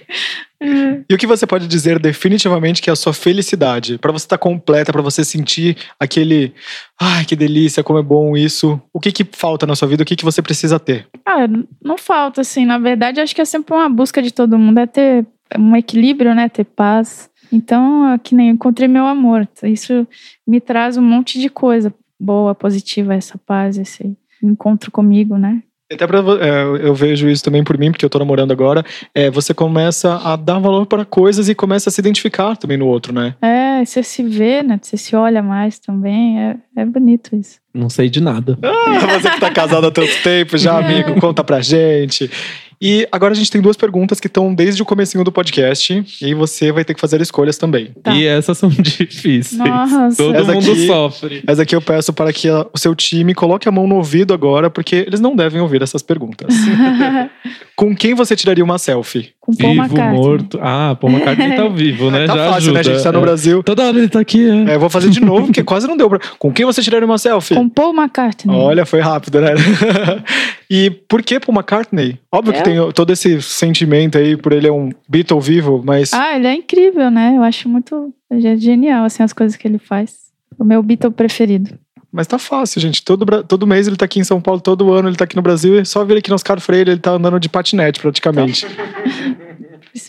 [1.10, 3.98] E o que você pode dizer definitivamente que é a sua felicidade?
[3.98, 6.54] Pra você estar completa, pra você sentir aquele.
[7.00, 8.82] Ai, que delícia, como é bom isso.
[8.94, 10.04] O que que falta na sua vida?
[10.04, 11.08] O que que você precisa ter?
[11.26, 11.48] ah,
[11.84, 12.66] não falta, assim.
[12.66, 14.80] Na verdade, acho que é sempre uma busca de todo mundo.
[14.80, 15.26] É ter
[15.58, 16.48] um equilíbrio, né?
[16.50, 17.30] Ter paz.
[17.52, 19.48] Então, é que nem eu encontrei meu amor.
[19.64, 20.08] Isso
[20.48, 25.62] me traz um monte de coisa boa, positiva, essa paz, esse encontro comigo, né?
[25.92, 28.84] Até pra, é, eu vejo isso também por mim, porque eu tô namorando agora.
[29.14, 32.88] É, você começa a dar valor para coisas e começa a se identificar também no
[32.88, 33.36] outro, né?
[33.40, 34.80] É, você se vê, né?
[34.82, 36.40] Você se olha mais também.
[36.42, 37.60] É, é bonito isso.
[37.72, 38.58] Não sei de nada.
[38.64, 42.32] Ah, você que tá casado há tanto tempo já, amigo, conta pra gente.
[42.82, 46.04] E agora a gente tem duas perguntas que estão desde o comecinho do podcast.
[46.22, 47.92] E aí você vai ter que fazer escolhas também.
[48.04, 48.14] Tá.
[48.16, 49.54] E essas são difíceis.
[49.54, 50.16] Nossa.
[50.18, 51.44] Todo Essa mundo aqui- sofre.
[51.48, 54.34] Mas aqui eu peço para que a- o seu time coloque a mão no ouvido
[54.34, 56.54] agora, porque eles não devem ouvir essas perguntas.
[57.76, 59.34] Com quem você tiraria uma selfie?
[59.46, 60.20] Com Paul Vivo, McCartney.
[60.20, 60.60] morto.
[60.62, 62.26] Ah, Paul McCartney tá vivo, né?
[62.28, 62.74] tá Já fácil, ajuda.
[62.74, 62.80] né?
[62.80, 63.22] A gente tá no É.
[63.22, 63.64] Brasil.
[63.64, 64.74] Toda hora ele tá aqui, é.
[64.74, 66.20] É, vou fazer de novo, porque quase não deu pra.
[66.40, 67.54] Com quem você tiraria uma selfie?
[67.56, 68.56] Com Paul McCartney.
[68.56, 69.50] Olha, foi rápido, né?
[70.70, 72.18] e por que Paul McCartney?
[72.32, 72.64] Óbvio que Eu?
[72.64, 76.14] tem todo esse sentimento aí, por ele é um Beatle vivo, mas.
[76.14, 77.34] Ah, ele é incrível, né?
[77.38, 80.16] Eu acho muito ele é genial, assim, as coisas que ele faz.
[80.58, 81.78] O meu Beatle preferido.
[82.16, 83.04] Mas tá fácil, gente.
[83.04, 85.42] Todo, todo mês ele tá aqui em São Paulo, todo ano ele tá aqui no
[85.42, 85.78] Brasil.
[85.78, 88.66] É só vir aqui no Oscar Freire, ele tá andando de patinete praticamente.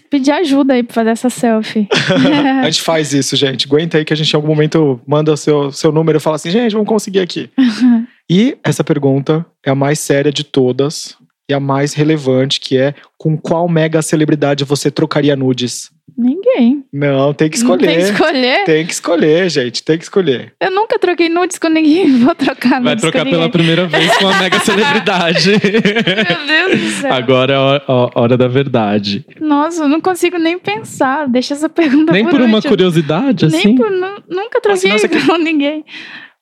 [0.08, 1.88] Pedir ajuda aí pra fazer essa selfie.
[2.62, 3.66] a gente faz isso, gente.
[3.66, 6.36] Aguenta aí que a gente em algum momento manda o seu, seu número e fala
[6.36, 7.50] assim, gente, vamos conseguir aqui.
[8.30, 11.16] e essa pergunta é a mais séria de todas
[11.48, 15.90] e a mais relevante, que é com qual mega celebridade você trocaria nudes?
[16.18, 16.82] Ninguém.
[16.92, 18.12] Não, tem que Não tem que escolher.
[18.12, 18.64] escolher.
[18.64, 19.82] Tem que escolher, gente.
[19.82, 20.54] Tem que escolher.
[20.60, 22.10] Eu nunca troquei nudes com ninguém.
[22.24, 23.50] Vou trocar nudes Vai trocar com pela ninguém.
[23.50, 25.50] primeira vez com a mega celebridade.
[25.50, 27.12] Meu Deus do céu.
[27.12, 29.26] Agora é a hora, a hora da verdade.
[29.40, 31.28] Nossa, eu não consigo nem pensar.
[31.28, 32.70] Deixa essa pergunta Nem por por uma último.
[32.70, 33.74] curiosidade, Nem assim.
[33.76, 33.90] por...
[33.90, 35.84] nu- Nunca troquei senão você quer- com ninguém.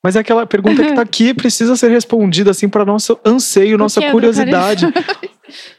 [0.05, 3.99] Mas é aquela pergunta que tá aqui precisa ser respondida assim para nosso anseio, nossa
[3.99, 4.85] que eu curiosidade.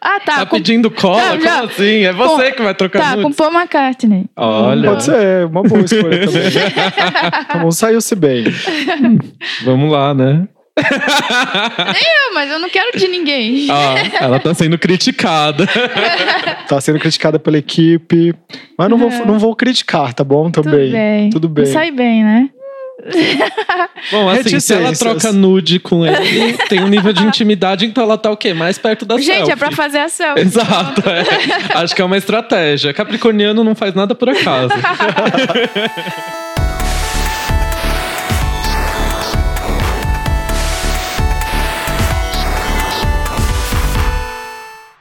[0.00, 0.36] Ah, tá.
[0.36, 1.20] Tá com, pedindo cola?
[1.20, 2.04] Tá, já- Como assim?
[2.04, 3.36] É você que vai trocar tá, com nudes.
[3.36, 4.26] Paul McCartney.
[4.36, 6.50] Olha, Pode ser, uma boa escolha também.
[7.52, 8.44] tá bom, saiu-se bem.
[9.64, 10.46] vamos lá, né?
[10.78, 13.66] Não, mas eu não quero de ninguém.
[13.70, 15.66] Ah, ela tá sendo criticada.
[16.68, 18.34] Tá sendo criticada pela equipe.
[18.78, 20.48] Mas não vou, não vou criticar, tá bom?
[20.50, 20.92] Tudo Também.
[20.92, 21.30] bem.
[21.30, 21.66] Tudo bem.
[21.66, 22.50] Sai bem, né?
[24.10, 28.18] Bom, assim, se ela troca nude com ele, tem um nível de intimidade, então ela
[28.18, 28.52] tá o quê?
[28.54, 29.52] Mais perto da Gente, selfie.
[29.52, 30.42] é pra fazer a selfie.
[30.42, 31.24] Exato, é.
[31.78, 32.92] Acho que é uma estratégia.
[32.92, 34.70] Capricorniano não faz nada por acaso.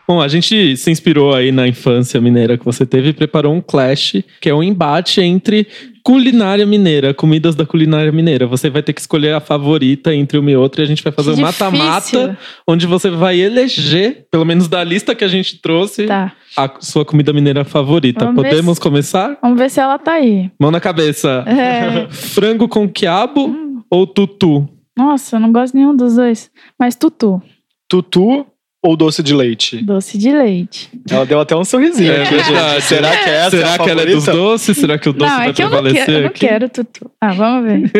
[0.07, 3.61] Bom, a gente se inspirou aí na infância mineira que você teve e preparou um
[3.61, 5.67] clash, que é um embate entre
[6.05, 8.45] culinária mineira, comidas da culinária mineira.
[8.45, 11.11] Você vai ter que escolher a favorita entre uma e outra e a gente vai
[11.11, 12.37] fazer Que um mata-mata,
[12.67, 16.31] onde você vai eleger, pelo menos da lista que a gente trouxe, Tá.
[16.55, 18.25] a sua comida mineira favorita.
[18.25, 19.35] Vamos Podemos se- começar?
[19.41, 20.51] Vamos ver se ela tá aí.
[20.61, 21.43] Mão na cabeça.
[21.47, 22.07] É.
[22.13, 23.81] Frango com quiabo Hum.
[23.89, 24.69] ou tutu?
[24.95, 26.51] Nossa, eu não gosto nenhum dos dois.
[26.79, 27.41] Mas tutu,
[27.89, 28.45] Tutu
[28.85, 29.77] ou doce de leite?
[29.81, 30.91] doce de leite.
[31.09, 32.11] Ela deu até um sorrisinho.
[32.11, 32.81] É aqui, gente.
[32.83, 34.77] Será que essa Será é que ela é dos doces?
[34.77, 36.69] Será que o doce não, vai é que eu não, prevalecer quero, eu não quero
[36.69, 37.11] tutu.
[37.19, 37.91] Ah, vamos ver.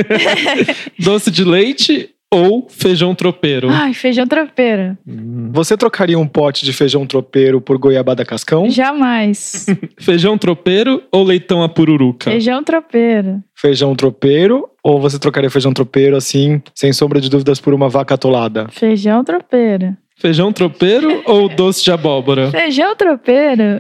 [0.99, 3.69] Doce de leite ou feijão tropeiro?
[3.69, 4.95] Ai, feijão tropeiro.
[5.07, 5.49] Hum.
[5.53, 8.69] Você trocaria um pote de feijão tropeiro por goiabada cascão?
[8.69, 9.65] Jamais.
[9.97, 12.29] Feijão tropeiro ou leitão a pururuca?
[12.29, 13.41] feijão tropeiro.
[13.55, 14.69] Feijão tropeiro?
[14.83, 18.67] Ou você trocaria feijão tropeiro assim, sem sombra de dúvidas, por uma vaca atolada?
[18.69, 19.97] Feijão tropeiro.
[20.17, 22.49] Feijão tropeiro ou doce de abóbora?
[22.49, 23.79] Feijão tropeiro.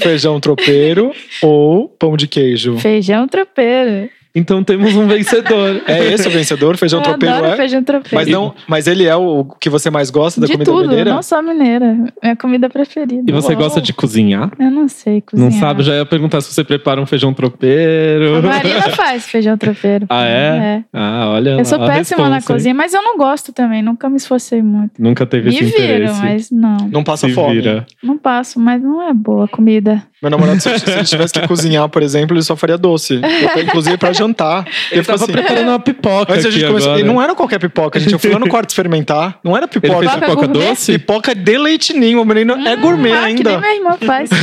[0.00, 2.78] Feijão tropeiro ou pão de queijo?
[2.78, 4.08] Feijão tropeiro.
[4.34, 5.80] Então temos um vencedor.
[5.88, 6.76] É esse o vencedor?
[6.76, 7.56] Feijão eu tropeiro adoro é?
[7.56, 8.14] feijão tropeiro.
[8.14, 11.12] Mas não, mas ele é o que você mais gosta da de comida tudo, mineira?
[11.14, 11.96] não só mineira.
[12.22, 13.24] Minha comida preferida.
[13.26, 13.56] E você Uau.
[13.62, 14.50] gosta de cozinhar?
[14.58, 15.50] Eu não sei cozinhar.
[15.50, 15.82] Não sabe?
[15.82, 18.36] Já ia perguntar se você prepara um feijão tropeiro.
[18.36, 20.06] A Marina faz feijão tropeiro.
[20.08, 20.84] Ah, é?
[20.92, 22.42] Ah, olha Eu sou a péssima na hein?
[22.46, 23.82] cozinha, mas eu não gosto também.
[23.82, 25.02] Nunca me esforcei muito.
[25.02, 26.20] Nunca teve Me esse viro, interesse.
[26.22, 26.76] mas não.
[26.90, 27.54] Não passa Se fome.
[27.54, 27.86] vira.
[28.02, 30.02] Não passo, mas não é boa a comida.
[30.22, 33.20] Meu namorado, se, ele tivesse que cozinhar, por exemplo, ele só faria doce.
[33.56, 34.64] Eu- Inclusive pra jantar.
[34.90, 36.90] Ele Eu tava assim, preparando uma pipoca Antes a gente começou.
[36.92, 37.04] agora.
[37.04, 38.12] E não era qualquer pipoca, gente.
[38.12, 39.38] Eu fui lá no quarto experimentar.
[39.44, 39.98] Não era Ele pipoca.
[40.08, 40.92] fez Pipoca doce?
[40.98, 42.20] Pipoca de leitinho.
[42.20, 43.50] O menino é gourmet ah, que ainda.
[43.50, 44.30] nem minha irmã faz.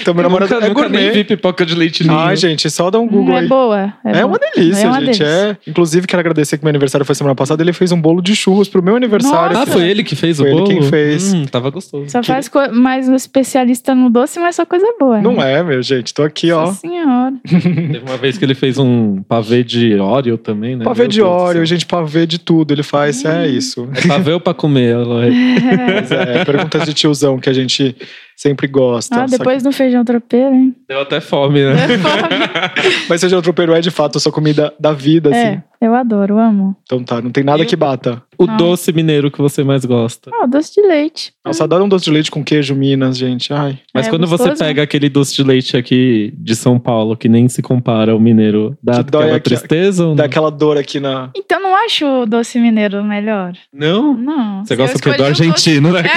[0.00, 1.10] Então, meu namorado nunca, é nunca nem gourmet.
[1.14, 2.18] vi pipoca de leite ninho.
[2.18, 3.48] Ai, gente, só dá um Google é aí.
[3.48, 3.92] boa.
[4.04, 5.04] É, É uma delícia, É uma gente.
[5.18, 5.24] delícia.
[5.24, 5.56] É.
[5.66, 7.62] Inclusive, quero agradecer que meu aniversário foi semana passada.
[7.62, 9.56] Ele fez um bolo de churros pro meu aniversário.
[9.56, 9.72] Ah, Nossa.
[9.72, 10.68] foi ele que fez Foi o ele bolo?
[10.68, 11.32] quem fez.
[11.34, 12.08] Hum, tava gostoso.
[12.10, 15.20] Só faz co- mais um especialista no doce, mas só coisa boa.
[15.20, 15.54] Não né?
[15.54, 16.14] é, meu, gente.
[16.14, 16.62] Tô aqui, ó.
[16.66, 17.34] Nossa senhora.
[17.46, 20.84] Teve uma vez que ele fez um pavê de Oreo também, né?
[20.84, 22.72] Pavê Meu de óleo, gente, pavê de tudo.
[22.72, 23.88] Ele faz, é isso.
[23.94, 24.96] É pavê ou pra comer?
[24.96, 27.96] Mas é, perguntas de tiozão que a gente
[28.38, 29.22] sempre gosta.
[29.22, 30.74] Ah, depois no feijão tropeiro, hein?
[30.88, 31.72] Deu até fome, né?
[31.72, 32.28] É fome.
[33.10, 35.38] Mas feijão tropeiro é de fato a sua comida da vida, assim.
[35.38, 36.76] É, eu adoro, amo.
[36.82, 38.22] Então tá, não tem nada Eu- que bata.
[38.40, 38.56] O Não.
[38.56, 40.30] doce mineiro que você mais gosta.
[40.32, 41.32] Ah, doce de leite.
[41.44, 43.52] Nossa, adoro um doce de leite com queijo Minas, gente.
[43.52, 43.80] Ai.
[43.92, 44.62] Mas É quando você gostoso.
[44.64, 48.78] pega aquele doce de leite aqui de São Paulo, que nem se compara ao mineiro,
[48.80, 50.26] dá Que dói aquela aqui, tristeza ou Dá não?
[50.26, 51.30] aquela dor aqui na.
[51.36, 53.54] Então não acho o doce mineiro melhor.
[53.74, 54.14] Não?
[54.16, 54.60] Não.
[54.64, 56.02] Você Se gosta o do escolhi o doce- argentino, né?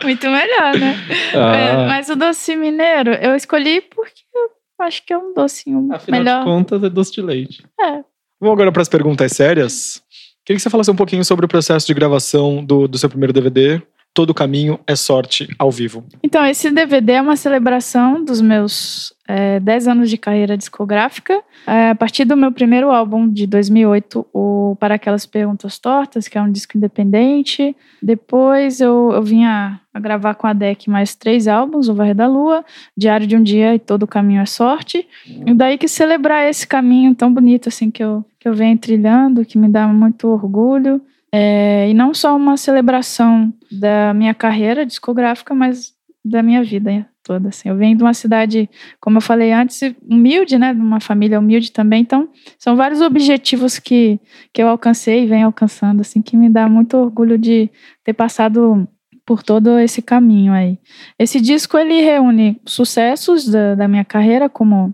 [0.00, 0.96] É, muito melhor, né?
[1.34, 1.36] É,
[1.72, 4.50] Ah, Mas o doce mineiro eu escolhi porque eu
[4.84, 6.38] acho que é um docinho afinal melhor.
[6.40, 7.62] de contas, é doce de leite.
[7.80, 8.02] É.
[8.40, 10.02] Vamos agora para as perguntas sérias.
[10.44, 13.32] Queria que você falasse um pouquinho sobre o processo de gravação do, do seu primeiro
[13.32, 13.80] DVD.
[14.12, 16.04] Todo caminho é sorte ao vivo.
[16.22, 21.40] Então, esse DVD é uma celebração dos meus é, 10 anos de carreira discográfica.
[21.64, 26.36] É, a partir do meu primeiro álbum de 2008, o Para Aquelas Perguntas Tortas, que
[26.36, 27.76] é um disco independente.
[28.02, 32.14] Depois eu, eu vim a, a gravar com a DEC mais três álbuns, O Varre
[32.14, 32.64] da Lua,
[32.96, 35.06] Diário de um Dia e Todo Caminho é Sorte.
[35.46, 39.44] E daí que celebrar esse caminho tão bonito assim que eu, que eu venho trilhando,
[39.44, 41.00] que me dá muito orgulho.
[41.32, 47.48] É, e não só uma celebração da minha carreira discográfica, mas da minha vida toda.
[47.48, 47.68] Assim.
[47.68, 48.68] Eu venho de uma cidade,
[49.00, 50.74] como eu falei antes, humilde, né?
[50.74, 52.02] De uma família humilde também.
[52.02, 54.18] Então, são vários objetivos que,
[54.52, 57.70] que eu alcancei e venho alcançando, assim, que me dá muito orgulho de
[58.04, 58.88] ter passado
[59.24, 60.78] por todo esse caminho aí.
[61.18, 64.92] Esse disco, ele reúne sucessos da, da minha carreira, como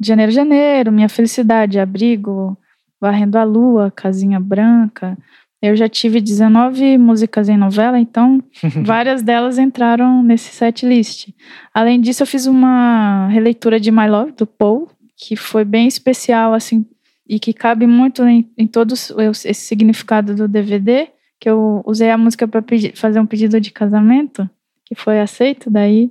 [0.00, 2.56] Janeiro, Janeiro, Minha Felicidade, Abrigo,
[3.00, 5.16] Varrendo a Lua, Casinha Branca,
[5.60, 8.42] eu já tive 19 músicas em novela, então
[8.84, 11.30] várias delas entraram nesse set list.
[11.74, 16.54] Além disso, eu fiz uma releitura de My Love, do Paul, que foi bem especial,
[16.54, 16.86] assim,
[17.28, 21.08] e que cabe muito em, em todo esse significado do DVD,
[21.40, 24.48] que eu usei a música para fazer um pedido de casamento,
[24.84, 26.10] que foi aceito, daí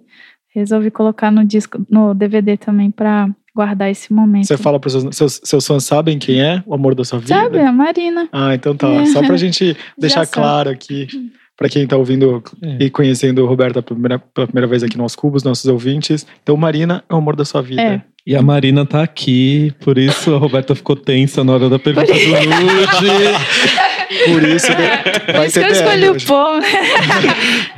[0.54, 4.45] resolvi colocar no disco, no DVD também para guardar esse momento.
[4.45, 7.18] Você fala para os seus, seus, seus fãs sabem quem é o amor da sua
[7.18, 7.34] vida?
[7.34, 8.30] Sabe, a Marina.
[8.32, 8.88] Ah, então tá.
[8.88, 9.05] É.
[9.08, 11.08] Só pra gente deixar claro aqui
[11.58, 12.86] para quem está ouvindo é.
[12.86, 16.28] e conhecendo o Roberto pela primeira vez aqui nos Cubos, nossos ouvintes.
[16.43, 17.82] Então, Marina é o amor da sua vida.
[17.82, 18.01] É.
[18.28, 22.14] E a Marina tá aqui, por isso a Roberta ficou tensa na hora da pergunta
[22.14, 22.28] do nude.
[24.26, 24.97] Por isso, né?
[25.34, 26.60] Por isso que eu escolhi o pão.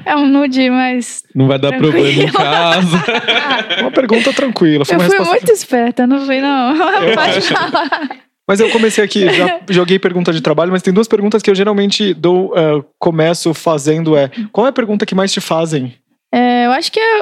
[0.06, 1.24] é um nude mais.
[1.34, 1.92] Não vai dar tranquilo.
[1.94, 3.04] problema em casa.
[3.82, 4.86] uma pergunta tranquila.
[4.86, 6.76] Foi eu fui muito esperta, não fui, não.
[6.76, 7.54] Eu Pode acho.
[7.54, 8.10] falar.
[8.48, 11.56] Mas eu comecei aqui, já joguei pergunta de trabalho, mas tem duas perguntas que eu
[11.56, 15.94] geralmente dou, uh, começo fazendo é, qual é a pergunta que mais te fazem?
[16.34, 17.22] É, eu acho que é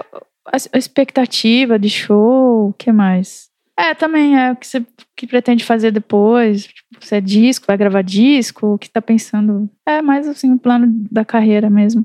[0.54, 3.47] a expectativa de show, o que mais?
[3.78, 4.84] É, também é o que você
[5.16, 6.66] que pretende fazer depois.
[6.66, 9.70] Tipo, se é disco, vai gravar disco, o que tá pensando.
[9.86, 12.04] É mais assim, o plano da carreira mesmo.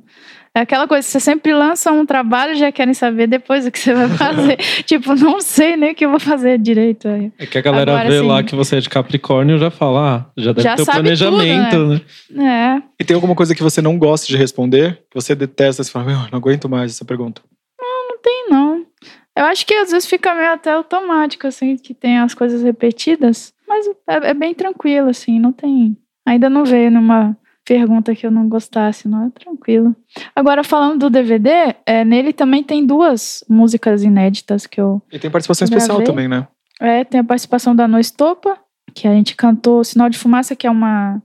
[0.55, 3.79] É aquela coisa, você sempre lança um trabalho e já querem saber depois o que
[3.79, 4.57] você vai fazer.
[4.85, 7.09] tipo, não sei nem o que eu vou fazer direito.
[7.09, 7.33] Aí.
[7.39, 9.71] É que a galera Agora, vê assim, lá que você é de Capricórnio e já
[9.71, 12.01] fala, ah, já deve já ter o planejamento, tudo, né?
[12.31, 12.83] né?
[12.99, 13.03] É.
[13.03, 15.01] E tem alguma coisa que você não gosta de responder?
[15.11, 17.41] Que você detesta, você fala, meu, não aguento mais essa pergunta.
[17.81, 18.87] Não, não tem não.
[19.35, 23.53] Eu acho que às vezes fica meio até automático, assim, que tem as coisas repetidas.
[23.67, 25.97] Mas é, é bem tranquilo, assim, não tem.
[26.27, 29.95] Ainda não veio numa pergunta que eu não gostasse, não é tranquilo.
[30.35, 35.01] Agora, falando do DVD, é, nele também tem duas músicas inéditas que eu.
[35.11, 35.79] E tem participação gravei.
[35.79, 36.47] especial também, né?
[36.81, 38.59] É, tem a participação da No Estopa,
[38.93, 41.23] que a gente cantou Sinal de Fumaça, que é uma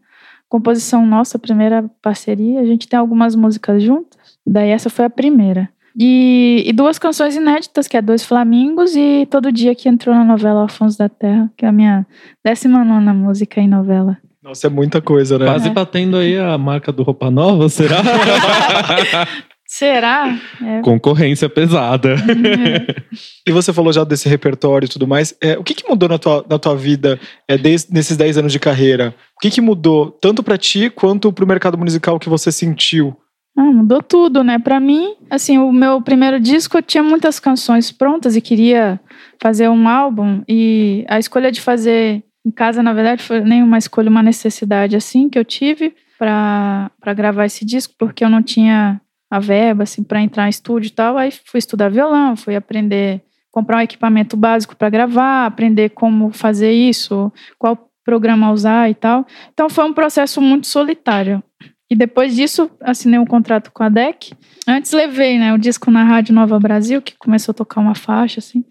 [0.48, 2.62] composição nossa, primeira parceria.
[2.62, 5.70] A gente tem algumas músicas juntas, daí essa foi a primeira.
[6.00, 10.24] E, e, duas canções inéditas, que é Dois Flamingos e Todo Dia que entrou na
[10.24, 12.06] novela Alfonso da Terra, que é a minha
[12.46, 14.16] décima nona música em novela.
[14.44, 15.46] Nossa, é muita coisa, né?
[15.46, 15.74] Quase é.
[15.74, 17.98] batendo aí a marca do Roupa Nova, será?
[19.66, 20.40] será?
[20.64, 20.82] É.
[20.82, 22.14] Concorrência pesada.
[22.14, 23.04] É.
[23.48, 25.36] e você falou já desse repertório e tudo mais.
[25.42, 28.52] É, o que, que mudou na tua, na tua vida é, desde, nesses 10 anos
[28.52, 29.16] de carreira?
[29.36, 33.18] O que, que mudou tanto para ti quanto para o mercado musical que você sentiu?
[33.58, 34.60] Ah, mudou tudo, né?
[34.60, 39.00] Para mim, assim, o meu primeiro disco eu tinha muitas canções prontas e queria
[39.42, 43.80] fazer um álbum e a escolha de fazer em casa, na verdade, foi nem uma
[43.80, 49.02] escolha, uma necessidade assim que eu tive para gravar esse disco, porque eu não tinha
[49.30, 51.18] a verba assim para entrar em estúdio e tal.
[51.18, 56.72] Aí fui estudar violão, fui aprender comprar um equipamento básico para gravar, aprender como fazer
[56.72, 59.26] isso, qual programa usar e tal.
[59.52, 61.44] Então foi um processo muito solitário.
[61.90, 64.34] E depois disso, assinei um contrato com a DEC.
[64.68, 68.40] Antes levei né, o disco na Rádio Nova Brasil, que começou a tocar uma faixa,
[68.40, 68.66] assim.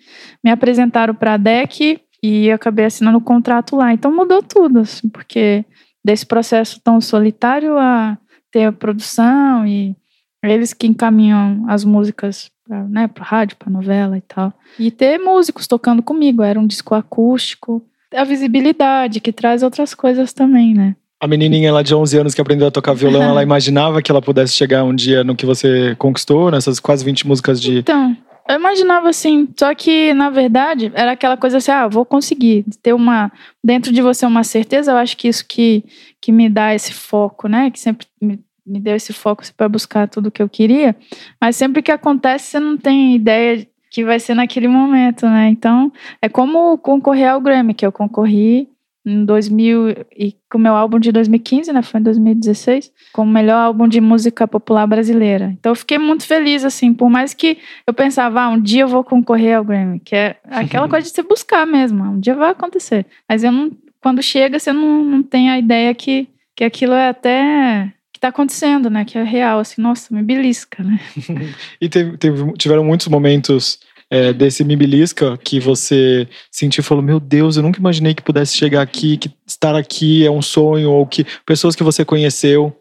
[0.44, 3.92] Me apresentaram para a DEC e acabei assinando o um contrato lá.
[3.92, 5.64] Então mudou tudo, assim, porque
[6.04, 8.18] desse processo tão solitário a
[8.52, 9.96] ter a produção e
[10.42, 14.52] eles que encaminham as músicas para né, a rádio, para novela e tal.
[14.78, 17.84] E ter músicos tocando comigo, era um disco acústico.
[18.14, 20.96] A visibilidade, que traz outras coisas também, né?
[21.18, 24.20] A menininha lá de 11 anos que aprendeu a tocar violão, ela imaginava que ela
[24.20, 27.78] pudesse chegar um dia no que você conquistou, nessas quase 20 músicas de.
[27.78, 28.14] Então,
[28.48, 32.92] eu imaginava assim, só que na verdade era aquela coisa assim, ah, vou conseguir ter
[32.92, 33.32] uma
[33.64, 34.92] dentro de você uma certeza.
[34.92, 35.84] Eu acho que isso que,
[36.20, 37.70] que me dá esse foco, né?
[37.70, 40.94] Que sempre me, me deu esse foco para buscar tudo que eu queria.
[41.40, 45.48] Mas sempre que acontece, você não tem ideia que vai ser naquele momento, né?
[45.48, 45.90] Então
[46.20, 48.68] é como concorrer ao Grammy, que eu concorri
[49.06, 53.58] em 2000 e com o meu álbum de 2015, né, foi em 2016, como melhor
[53.58, 55.54] álbum de música popular brasileira.
[55.58, 58.88] Então eu fiquei muito feliz assim, por mais que eu pensava, ah, um dia eu
[58.88, 62.50] vou concorrer ao Grammy, que é aquela coisa de se buscar mesmo, um dia vai
[62.50, 63.06] acontecer.
[63.28, 63.70] Mas eu não,
[64.02, 68.28] quando chega, você não, não tem a ideia que que aquilo é até que está
[68.28, 69.04] acontecendo, né?
[69.04, 70.98] Que é real, assim, nossa, me belisca, né?
[71.78, 73.78] e teve, teve, tiveram muitos momentos
[74.10, 78.56] é, desse Mibilisca que você sentiu e falou: Meu Deus, eu nunca imaginei que pudesse
[78.56, 82.76] chegar aqui, que estar aqui é um sonho, ou que pessoas que você conheceu?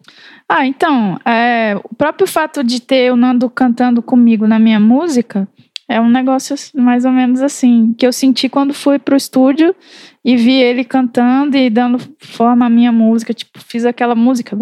[0.47, 5.47] Ah, então, é, o próprio fato de ter o Nando cantando comigo na minha música
[5.87, 9.75] é um negócio mais ou menos assim, que eu senti quando fui pro estúdio
[10.23, 13.33] e vi ele cantando e dando forma à minha música.
[13.33, 14.55] Tipo, fiz aquela música,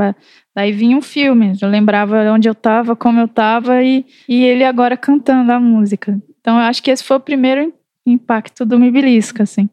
[0.55, 4.64] daí vinha um filme, eu lembrava onde eu tava, como eu tava e, e ele
[4.64, 6.18] agora cantando a música.
[6.43, 7.73] Então, eu acho que esse foi o primeiro
[8.05, 9.69] impacto do Mibilisca, assim.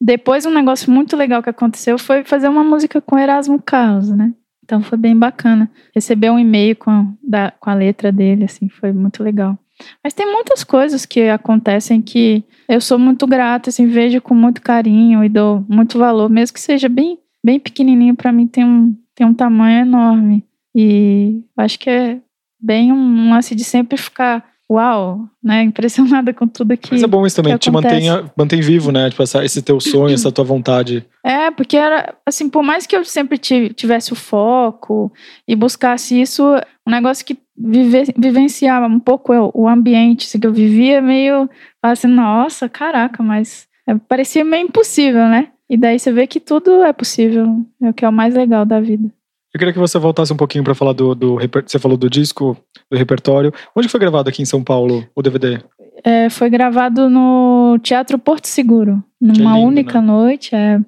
[0.00, 4.32] Depois, um negócio muito legal que aconteceu foi fazer uma música com Erasmo Carlos, né?
[4.64, 5.70] Então, foi bem bacana.
[5.94, 9.58] Receber um e-mail com, da, com a letra dele, assim, foi muito legal.
[10.02, 14.62] Mas tem muitas coisas que acontecem que eu sou muito grata, assim, vejo com muito
[14.62, 18.96] carinho e dou muito valor, mesmo que seja bem, bem pequenininho, para mim tem um,
[19.14, 20.42] tem um tamanho enorme.
[20.74, 22.20] E acho que é
[22.58, 25.62] bem um lance de sempre ficar uau, né?
[25.62, 26.92] Impressionada com tudo que.
[26.92, 29.08] Mas é bom isso também, te mantém, mantém vivo, né?
[29.08, 31.06] Tipo, essa, esse teu sonho, essa tua vontade.
[31.24, 35.12] É, porque era assim, por mais que eu sempre tivesse o foco
[35.46, 36.42] e buscasse isso,
[36.86, 41.48] um negócio que vive, vivenciava um pouco o ambiente assim, que eu vivia, meio
[41.82, 45.48] assim, nossa, caraca, mas é, parecia meio impossível, né?
[45.68, 48.64] E daí você vê que tudo é possível, é o que é o mais legal
[48.64, 49.10] da vida.
[49.56, 51.38] Eu queria que você voltasse um pouquinho para falar do, do.
[51.66, 52.54] Você falou do disco,
[52.90, 53.50] do repertório.
[53.74, 55.60] Onde foi gravado aqui em São Paulo o DVD?
[56.04, 60.06] É, foi gravado no Teatro Porto Seguro, numa lindo, única né?
[60.06, 60.54] noite.
[60.54, 60.78] É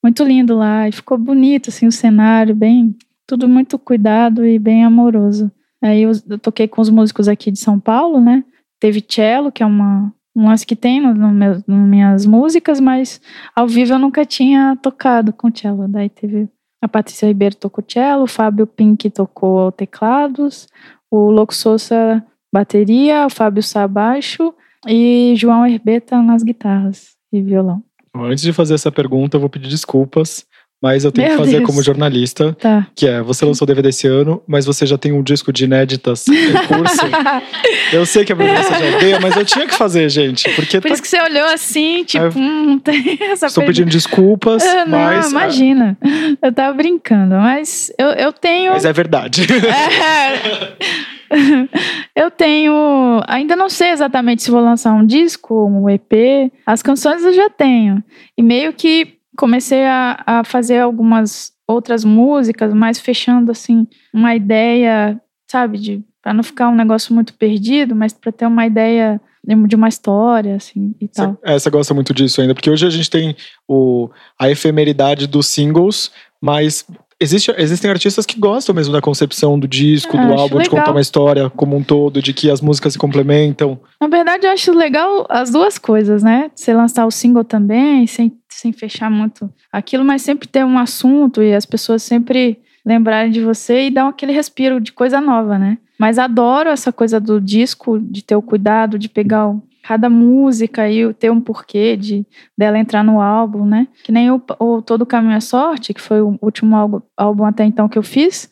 [0.00, 0.88] muito lindo lá.
[0.88, 2.94] E ficou bonito, assim, o cenário, bem.
[3.26, 5.50] Tudo muito cuidado e bem amoroso.
[5.82, 8.44] Aí eu, eu toquei com os músicos aqui de São Paulo, né?
[8.78, 13.20] Teve cello, que é uma, um lance que tem nas minhas músicas, mas
[13.52, 15.88] ao vivo eu nunca tinha tocado com cello.
[15.88, 16.48] Daí teve
[16.82, 20.66] a Patrícia Ribeiro tocou cello, o Fábio Pink tocou teclados,
[21.08, 22.22] o Louco Souza
[22.52, 24.52] bateria, o Fábio Sá baixo
[24.86, 27.82] e João Herbeta nas guitarras e violão.
[28.14, 30.44] Antes de fazer essa pergunta, eu vou pedir desculpas
[30.82, 31.66] mas eu tenho Meu que fazer Deus.
[31.66, 32.88] como jornalista, tá.
[32.96, 35.64] que é, você lançou o DVD esse ano, mas você já tem um disco de
[35.64, 37.06] inéditas em curso.
[37.92, 40.50] eu sei que a Bruna já odeia, mas eu tinha que fazer, gente.
[40.50, 40.94] Porque Por tá...
[40.94, 44.98] isso que você olhou assim, tipo, é, hum, tem essa Estou pedindo desculpas, ah, não,
[44.98, 45.30] mas...
[45.30, 45.96] imagina,
[46.42, 48.72] eu tava brincando, mas eu, eu tenho...
[48.72, 49.46] Mas é verdade.
[49.52, 51.12] É...
[52.14, 53.22] eu tenho.
[53.26, 56.52] Ainda não sei exatamente se vou lançar um disco, um EP.
[56.66, 58.02] As canções eu já tenho.
[58.36, 65.20] E meio que comecei a, a fazer algumas outras músicas, mas fechando assim uma ideia,
[65.50, 69.74] sabe, de para não ficar um negócio muito perdido, mas para ter uma ideia de
[69.74, 71.36] uma história, assim, e tal.
[71.42, 73.34] É, você gosta muito disso ainda, porque hoje a gente tem
[73.66, 74.08] o,
[74.38, 76.86] a efemeridade dos singles, mas
[77.22, 80.62] Existe, existem artistas que gostam mesmo da concepção do disco, do álbum, legal.
[80.62, 83.78] de contar uma história como um todo, de que as músicas se complementam.
[84.00, 86.50] Na verdade, eu acho legal as duas coisas, né?
[86.52, 91.40] Você lançar o single também, sem, sem fechar muito aquilo, mas sempre ter um assunto
[91.40, 95.78] e as pessoas sempre lembrarem de você e dar aquele respiro de coisa nova, né?
[95.96, 100.88] Mas adoro essa coisa do disco, de ter o cuidado de pegar o cada música
[100.88, 102.24] e ter um porquê de
[102.56, 103.88] dela entrar no álbum, né?
[104.04, 107.64] Que nem o, o Todo Caminho é Sorte, que foi o último álbum, álbum até
[107.64, 108.48] então que eu fiz.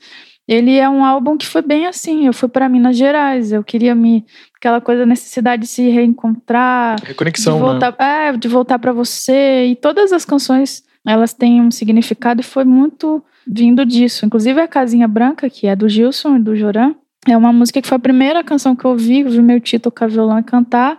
[0.49, 2.27] Ele é um álbum que foi bem assim.
[2.27, 4.27] Eu fui para Minas Gerais, eu queria me
[4.57, 8.29] aquela coisa necessidade de se reencontrar, reconexão, de voltar, né?
[8.29, 12.65] é, de voltar para você e todas as canções elas têm um significado e foi
[12.65, 14.27] muito vindo disso.
[14.27, 16.95] Inclusive a Casinha Branca, que é do Gilson e do Joran,
[17.29, 20.09] é uma música que foi a primeira canção que eu ouvi, vi meu tio tocar
[20.09, 20.99] violão e cantar,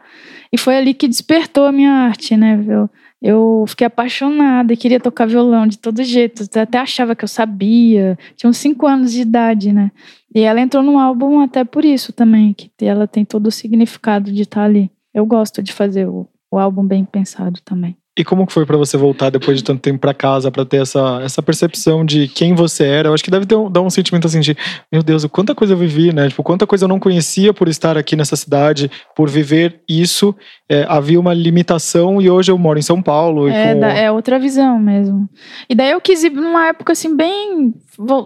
[0.52, 2.64] e foi ali que despertou a minha arte, né?
[2.68, 2.90] Eu,
[3.22, 8.18] eu fiquei apaixonada e queria tocar violão de todo jeito, até achava que eu sabia,
[8.36, 9.92] tinha uns 5 anos de idade, né?
[10.34, 14.32] E ela entrou no álbum até por isso também, que ela tem todo o significado
[14.32, 14.92] de estar ali.
[15.14, 17.98] Eu gosto de fazer o, o álbum bem pensado também.
[18.22, 21.20] E como foi para você voltar depois de tanto tempo para casa para ter essa,
[21.24, 23.10] essa percepção de quem você era?
[23.10, 24.56] Eu acho que deve ter um, dar um sentimento assim de,
[24.92, 26.30] meu Deus, quanta coisa eu vivi, né?
[26.30, 30.36] Tipo, quanta coisa eu não conhecia por estar aqui nessa cidade, por viver isso.
[30.70, 33.50] É, havia uma limitação e hoje eu moro em São Paulo.
[33.50, 33.86] É, com...
[33.86, 35.28] é outra visão mesmo.
[35.68, 37.74] E daí eu quis ir numa época assim bem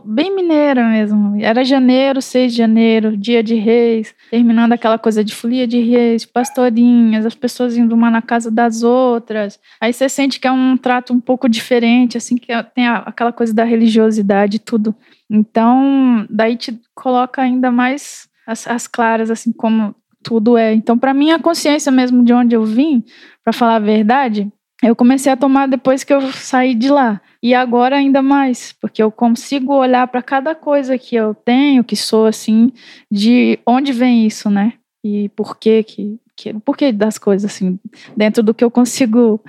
[0.05, 1.35] bem mineira mesmo.
[1.41, 6.25] Era janeiro, 6 de janeiro, dia de reis, terminando aquela coisa de folia de reis,
[6.25, 9.59] pastorinhas, as pessoas indo uma na casa das outras.
[9.79, 13.53] Aí você sente que é um trato um pouco diferente, assim, que tem aquela coisa
[13.53, 14.95] da religiosidade e tudo.
[15.29, 20.73] Então, daí te coloca ainda mais as, as claras, assim, como tudo é.
[20.73, 23.03] Então, para mim, a consciência mesmo de onde eu vim,
[23.43, 24.51] para falar a verdade,
[24.85, 27.21] eu comecei a tomar depois que eu saí de lá.
[27.41, 31.95] E agora ainda mais, porque eu consigo olhar para cada coisa que eu tenho, que
[31.95, 32.71] sou assim,
[33.11, 34.73] de onde vem isso, né?
[35.03, 37.79] E por que que, que das coisas assim,
[38.17, 39.39] dentro do que eu consigo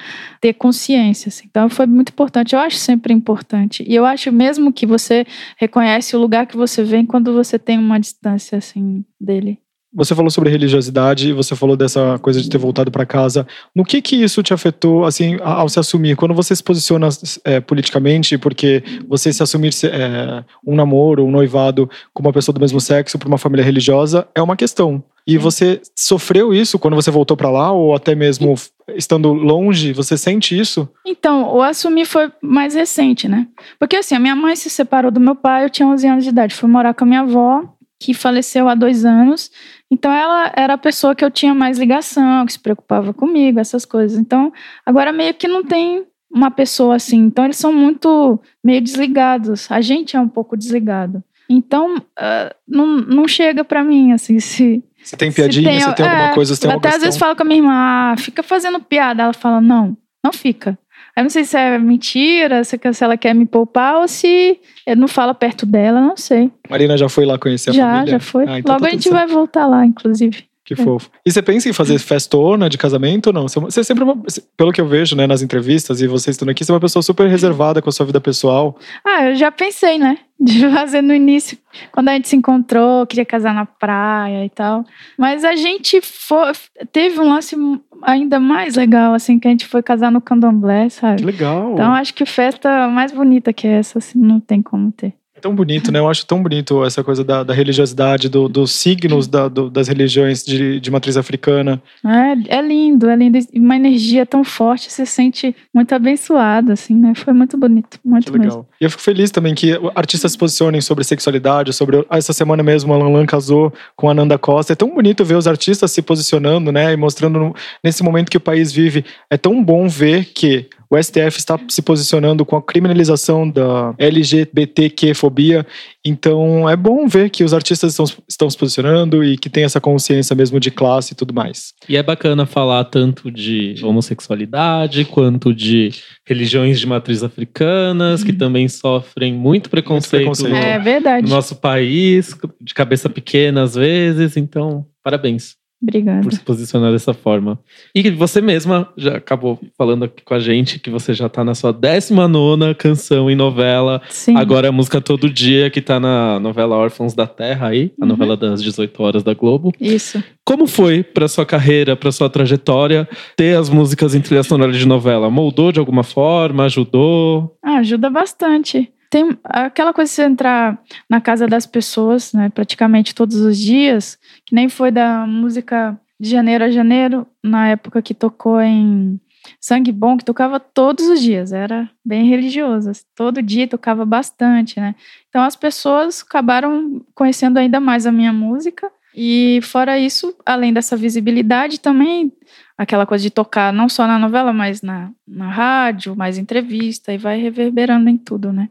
[0.41, 1.47] ter consciência, assim.
[1.51, 3.84] Então foi muito importante, eu acho sempre importante.
[3.87, 5.26] E eu acho mesmo que você
[5.57, 9.59] reconhece o lugar que você vem quando você tem uma distância assim dele.
[9.97, 13.47] Você falou sobre religiosidade, você falou dessa coisa de ter voltado para casa.
[13.74, 16.16] No que que isso te afetou, assim, ao se assumir?
[16.16, 17.09] Quando você se posiciona
[17.42, 22.61] é, politicamente, porque você se assumir é, um namoro, um noivado com uma pessoa do
[22.61, 25.03] mesmo sexo para uma família religiosa é uma questão.
[25.26, 28.55] E você sofreu isso quando você voltou para lá, ou até mesmo
[28.94, 29.92] estando longe?
[29.92, 30.88] Você sente isso?
[31.05, 33.49] Então, o assumir foi mais recente, né?
[33.78, 36.30] Porque assim, a minha mãe se separou do meu pai, eu tinha 11 anos de
[36.30, 37.64] idade, fui morar com a minha avó
[37.99, 39.51] que faleceu há dois anos.
[39.90, 43.84] Então ela era a pessoa que eu tinha mais ligação, que se preocupava comigo, essas
[43.84, 44.18] coisas.
[44.18, 44.53] Então
[44.84, 47.18] agora meio que não tem uma pessoa assim.
[47.18, 49.70] Então eles são muito meio desligados.
[49.70, 51.22] A gente é um pouco desligado.
[51.49, 56.05] Então uh, não, não chega para mim assim se você tem piadinha, tem, você tem
[56.05, 58.42] alguma é, coisa, você tem Até às vezes falo com a minha irmã, ah, fica
[58.42, 59.22] fazendo piada.
[59.22, 60.76] Ela fala, não, não fica.
[61.17, 65.09] Eu não sei se é mentira, se ela quer me poupar ou se eu não
[65.09, 66.51] fala perto dela, não sei.
[66.69, 68.07] Marina já foi lá conhecer a já, família?
[68.07, 68.45] Já, já foi.
[68.47, 70.45] Ah, então Logo tá a gente vai voltar lá, inclusive.
[70.67, 70.77] Que é.
[70.77, 71.09] fofo.
[71.25, 73.47] E você pensa em fazer festona de casamento ou não?
[73.47, 74.21] Você é sempre, uma,
[74.57, 77.05] pelo que eu vejo né, nas entrevistas e vocês estão aqui, você é uma pessoa
[77.05, 78.77] super reservada com a sua vida pessoal.
[79.05, 80.19] Ah, eu já pensei, né?
[80.39, 81.57] De fazer no início,
[81.93, 84.85] quando a gente se encontrou, queria casar na praia e tal.
[85.17, 86.51] Mas a gente foi,
[86.91, 87.57] teve um lance
[88.03, 91.18] ainda mais legal, assim, que a gente foi casar no candomblé, sabe?
[91.18, 91.72] Que legal.
[91.72, 95.14] Então acho que festa mais bonita que essa, assim, não tem como ter.
[95.37, 95.99] É tão bonito, né?
[95.99, 99.87] Eu acho tão bonito essa coisa da, da religiosidade, do, dos signos da, do, das
[99.87, 101.80] religiões de, de matriz africana.
[102.03, 103.39] É, é lindo, é lindo.
[103.55, 107.12] Uma energia tão forte, você se sente muito abençoado, assim, né?
[107.14, 108.57] Foi muito bonito, muito que legal.
[108.57, 108.66] Mesmo.
[108.80, 112.03] E eu fico feliz também que artistas se posicionem sobre sexualidade, sobre...
[112.09, 114.72] Essa semana mesmo, a Lan casou com a Nanda Costa.
[114.72, 116.95] É tão bonito ver os artistas se posicionando, né?
[116.95, 119.05] E mostrando nesse momento que o país vive.
[119.28, 125.66] É tão bom ver que o STF está se posicionando com a criminalização da LGBTQ-fobia.
[126.05, 129.80] Então é bom ver que os artistas estão, estão se posicionando e que tem essa
[129.80, 131.72] consciência mesmo de classe e tudo mais.
[131.89, 135.91] E é bacana falar tanto de homossexualidade quanto de
[136.26, 138.39] religiões de matriz africanas, que uhum.
[138.39, 140.66] também sofrem muito preconceito, muito preconceito.
[140.66, 141.28] No, é verdade.
[141.28, 144.37] no nosso país, de cabeça pequena às vezes.
[144.37, 145.57] Então, parabéns.
[145.83, 146.22] Obrigada.
[146.22, 147.59] Por se posicionar dessa forma.
[147.95, 151.55] E você mesma já acabou falando aqui com a gente que você já tá na
[151.55, 154.01] sua 19 canção em novela.
[154.09, 154.37] Sim.
[154.37, 158.05] Agora é a música Todo Dia, que tá na novela Órfãos da Terra aí, a
[158.05, 158.09] uhum.
[158.09, 159.72] novela das 18 horas da Globo.
[159.79, 160.22] Isso.
[160.45, 163.07] Como foi para sua carreira, para sua trajetória,
[163.37, 165.29] ter as músicas em trilha sonora de novela?
[165.29, 166.64] Moldou de alguma forma?
[166.64, 167.57] Ajudou?
[167.62, 173.14] Ah, ajuda bastante tem aquela coisa de você entrar na casa das pessoas, né, praticamente
[173.14, 178.14] todos os dias, que nem foi da música de janeiro a janeiro, na época que
[178.14, 179.20] tocou em
[179.61, 184.94] Sangue Bom, que tocava todos os dias, era bem religioso, todo dia tocava bastante, né?
[185.28, 190.96] Então as pessoas acabaram conhecendo ainda mais a minha música e fora isso, além dessa
[190.96, 192.32] visibilidade, também
[192.77, 197.18] aquela coisa de tocar não só na novela, mas na, na rádio, mais entrevista, e
[197.18, 198.68] vai reverberando em tudo, né?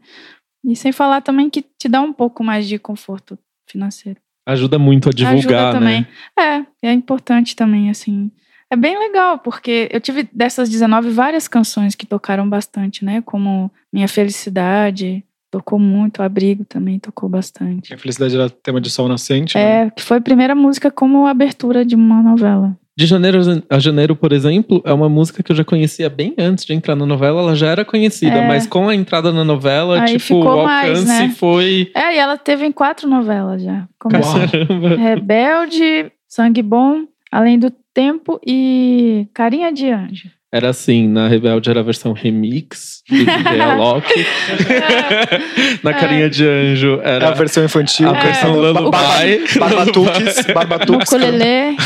[0.64, 3.38] E sem falar também que te dá um pouco mais de conforto
[3.68, 4.18] financeiro.
[4.46, 6.06] Ajuda muito a divulgar, Ajuda também.
[6.36, 6.66] né?
[6.82, 8.30] É, é importante também, assim.
[8.70, 13.22] É bem legal, porque eu tive dessas 19 várias canções que tocaram bastante, né?
[13.22, 17.90] Como Minha Felicidade, tocou muito, Abrigo também tocou bastante.
[17.90, 19.90] Minha Felicidade era tema de Sol Nascente, É, né?
[19.90, 22.76] que foi a primeira música como abertura de uma novela.
[22.98, 26.64] De Janeiro a Janeiro, por exemplo, é uma música que eu já conhecia bem antes
[26.64, 27.42] de entrar na novela.
[27.42, 28.48] Ela já era conhecida, é.
[28.48, 31.34] mas com a entrada na novela, Aí tipo, o alcance mais, né?
[31.36, 31.90] foi.
[31.94, 33.86] É, e ela teve em quatro novelas já.
[33.98, 34.96] Como Caramba.
[34.96, 40.30] Rebelde, Sangue Bom, Além do Tempo e Carinha de Anjo.
[40.52, 44.08] Era assim, na Rebelde era a versão remix do DJ Alok.
[45.82, 48.08] na Carinha de Anjo era a versão infantil.
[48.08, 49.58] A versão é, Lullaby.
[49.58, 50.46] Barbatuques.
[50.54, 51.12] Barbatuques.
[51.12, 51.76] Ukulele.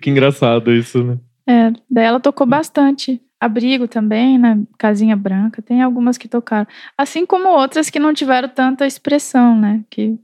[0.00, 1.18] que engraçado isso, né?
[1.48, 3.20] É, daí ela tocou bastante.
[3.38, 4.58] Abrigo também, né?
[4.78, 5.60] Casinha Branca.
[5.60, 6.66] Tem algumas que tocaram.
[6.96, 9.82] Assim como outras que não tiveram tanta expressão, né?
[9.90, 10.18] Que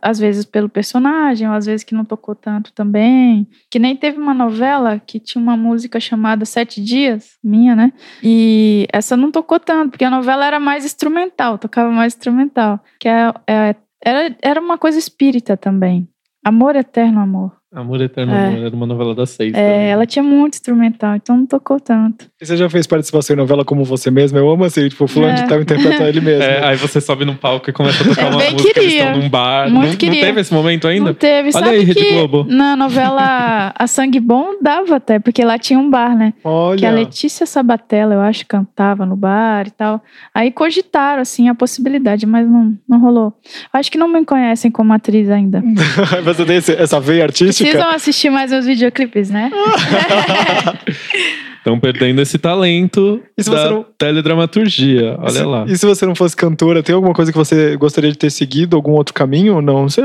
[0.00, 3.48] às vezes pelo personagem, ou às vezes que não tocou tanto também.
[3.70, 7.92] Que nem teve uma novela que tinha uma música chamada Sete Dias, minha, né?
[8.22, 12.80] E essa não tocou tanto, porque a novela era mais instrumental, tocava mais instrumental.
[12.98, 16.08] Que é, é, era, era uma coisa espírita também.
[16.44, 17.57] Amor eterno, amor.
[17.70, 18.64] Amor Eterno é.
[18.64, 19.52] era uma novela das seis.
[19.52, 19.90] É, também.
[19.90, 22.24] ela tinha muito instrumental, então não tocou tanto.
[22.40, 24.38] E você já fez participação em novela como você mesmo?
[24.38, 25.42] Eu amo assim, tipo, fulano é.
[25.42, 26.42] de tal interpreta ele mesmo.
[26.42, 28.82] É, aí você sobe num palco e começa a tocar uma música, queria.
[28.82, 29.70] eles estão num bar.
[29.70, 30.14] Muito não, queria.
[30.14, 31.04] não teve esse momento ainda?
[31.08, 31.48] Não teve.
[31.48, 32.46] Olha Sabe aí, Rede Globo.
[32.48, 36.32] Na novela A Sangue Bom dava até, porque lá tinha um bar, né?
[36.42, 36.78] Olha.
[36.78, 40.02] Que a Letícia Sabatella, eu acho, cantava no bar e tal.
[40.34, 43.34] Aí cogitaram, assim, a possibilidade, mas não, não rolou.
[43.74, 45.62] Acho que não me conhecem como atriz ainda.
[46.24, 47.57] você tem essa veia artística?
[47.64, 49.50] Precisam assistir mais os videoclipes, né?
[51.58, 53.86] Estão perdendo esse talento da não...
[53.98, 55.16] teledramaturgia.
[55.18, 55.64] Olha se, lá.
[55.68, 58.76] E se você não fosse cantora, tem alguma coisa que você gostaria de ter seguido?
[58.76, 59.88] Algum outro caminho ou não?
[59.88, 60.00] Você...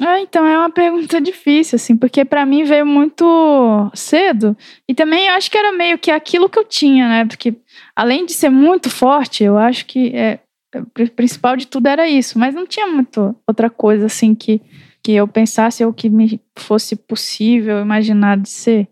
[0.00, 4.56] Ah, então é uma pergunta difícil, assim, porque para mim veio muito cedo.
[4.88, 7.24] E também eu acho que era meio que aquilo que eu tinha, né?
[7.24, 7.54] Porque
[7.96, 10.38] além de ser muito forte, eu acho que é,
[10.76, 14.60] o principal de tudo era isso, mas não tinha muito outra coisa assim que,
[15.08, 18.86] que eu pensasse ou que me fosse possível imaginar de ser.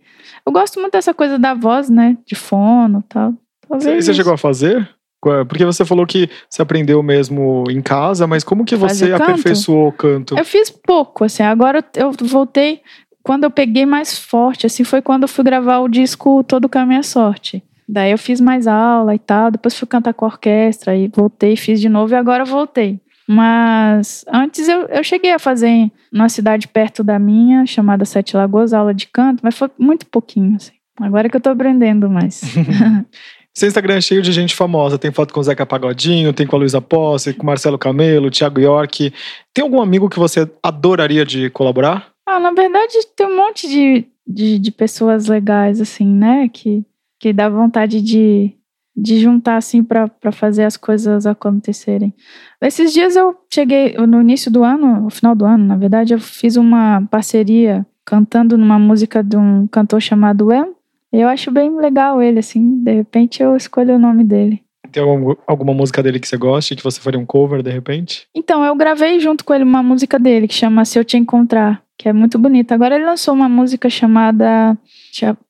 [0.47, 2.17] Eu gosto muito dessa coisa da voz, né?
[2.25, 3.35] De fono e tal.
[3.69, 4.89] Talvez você, você chegou a fazer?
[5.21, 9.93] Porque você falou que você aprendeu mesmo em casa, mas como que você aperfeiçoou o
[9.93, 10.39] canto?
[10.39, 11.43] Eu fiz pouco, assim.
[11.43, 12.81] Agora eu voltei.
[13.23, 17.01] Quando eu peguei mais forte, assim, foi quando eu fui gravar o disco Todo Caminho
[17.01, 17.63] é Sorte.
[17.87, 21.57] Daí eu fiz mais aula e tal, depois fui cantar com a orquestra e voltei,
[21.57, 23.03] fiz de novo e agora voltei.
[23.29, 28.73] Mas antes eu, eu cheguei a fazer numa cidade perto da minha, chamada Sete Lagoas,
[28.73, 30.73] aula de canto, mas foi muito pouquinho, assim.
[31.01, 32.43] Agora que eu tô aprendendo mais.
[33.53, 34.99] Seu Instagram é cheio de gente famosa.
[34.99, 38.61] Tem foto com o Zeca Pagodinho, tem com a Luísa Posse, com Marcelo Camelo, Thiago
[38.61, 39.13] York.
[39.53, 42.11] Tem algum amigo que você adoraria de colaborar?
[42.27, 46.49] Ah, na verdade, tem um monte de, de, de pessoas legais, assim, né?
[46.53, 46.85] Que
[47.19, 48.53] que dá vontade de,
[48.97, 52.15] de juntar assim para fazer as coisas acontecerem.
[52.61, 56.21] Esses dias eu cheguei no início do ano, no final do ano, na verdade, eu
[56.21, 60.73] fiz uma parceria cantando numa música de um cantor chamado Em.
[61.13, 64.63] Eu acho bem legal ele assim, de repente eu escolho o nome dele.
[64.91, 65.03] Tem
[65.47, 68.27] alguma música dele que você goste, que você faria um cover de repente?
[68.35, 71.83] Então, eu gravei junto com ele uma música dele que chama Se Eu Te Encontrar,
[71.99, 72.75] que é muito bonita.
[72.75, 74.79] Agora ele lançou uma música chamada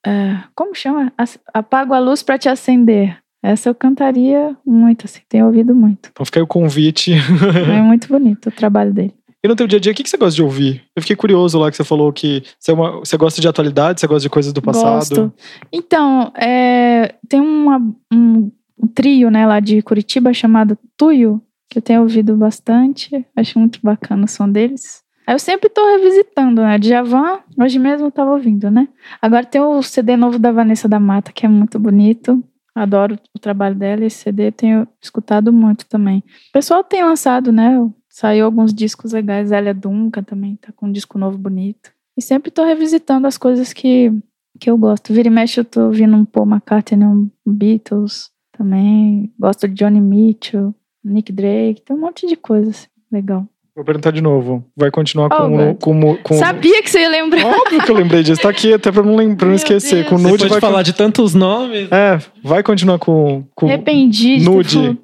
[0.04, 1.12] é, como chama?
[1.52, 3.18] Apago a luz para te acender.
[3.42, 6.08] Essa eu cantaria muito, assim, tenho ouvido muito.
[6.10, 7.12] Então fica aí o convite.
[7.72, 9.14] é muito bonito o trabalho dele.
[9.46, 10.82] E no teu dia a dia, o que você gosta de ouvir?
[10.96, 14.00] Eu fiquei curioso lá que você falou que você, é uma, você gosta de atualidade,
[14.00, 14.98] você gosta de coisas do passado.
[14.98, 15.32] Gosto.
[15.72, 17.78] Então, é, tem uma,
[18.12, 18.50] um,
[18.82, 23.24] um, trio né, lá de Curitiba chamado Tuyo, que eu tenho ouvido bastante.
[23.36, 25.04] Acho muito bacana o som deles.
[25.28, 26.78] Eu sempre tô revisitando, né?
[26.78, 28.88] Djavan, hoje mesmo eu tava ouvindo, né?
[29.22, 32.42] Agora tem o CD novo da Vanessa da Mata, que é muito bonito.
[32.76, 36.18] Adoro o trabalho dela e esse CD tenho escutado muito também.
[36.18, 37.74] O pessoal tem lançado, né?
[38.06, 39.48] Saiu alguns discos legais.
[39.48, 41.90] Zélia Duncan também tá com um disco novo bonito.
[42.14, 44.12] E sempre tô revisitando as coisas que,
[44.60, 45.10] que eu gosto.
[45.10, 49.32] Vira e mexe eu tô ouvindo um Paul McCartney, um Beatles também.
[49.40, 51.80] Gosto de Johnny Mitchell, Nick Drake.
[51.80, 53.48] Tem um monte de coisa assim, legal.
[53.76, 54.64] Vou perguntar de novo.
[54.74, 57.44] Vai continuar com, oh, com, com, Sabia que você ia lembrar.
[57.44, 58.40] Óbvio que eu lembrei disso.
[58.40, 59.96] Tá aqui até pra não, lembrar, não esquecer.
[59.96, 60.08] Deus.
[60.08, 61.86] Com nude Depois vai falar de tantos nomes.
[61.92, 63.44] É, vai continuar com.
[63.54, 64.98] com Arrependi nude.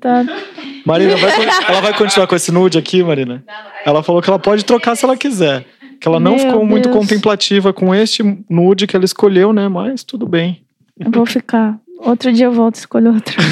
[0.87, 1.31] Marina, vai,
[1.69, 3.45] ela vai continuar com esse nude aqui, Marina?
[3.85, 5.67] Ela falou que ela pode trocar se ela quiser.
[6.01, 6.71] Que ela não Meu ficou Deus.
[6.71, 9.69] muito contemplativa com este nude que ela escolheu, né?
[9.69, 10.63] Mas tudo bem.
[10.99, 11.79] Eu vou ficar.
[12.03, 13.37] Outro dia eu volto e escolho outro.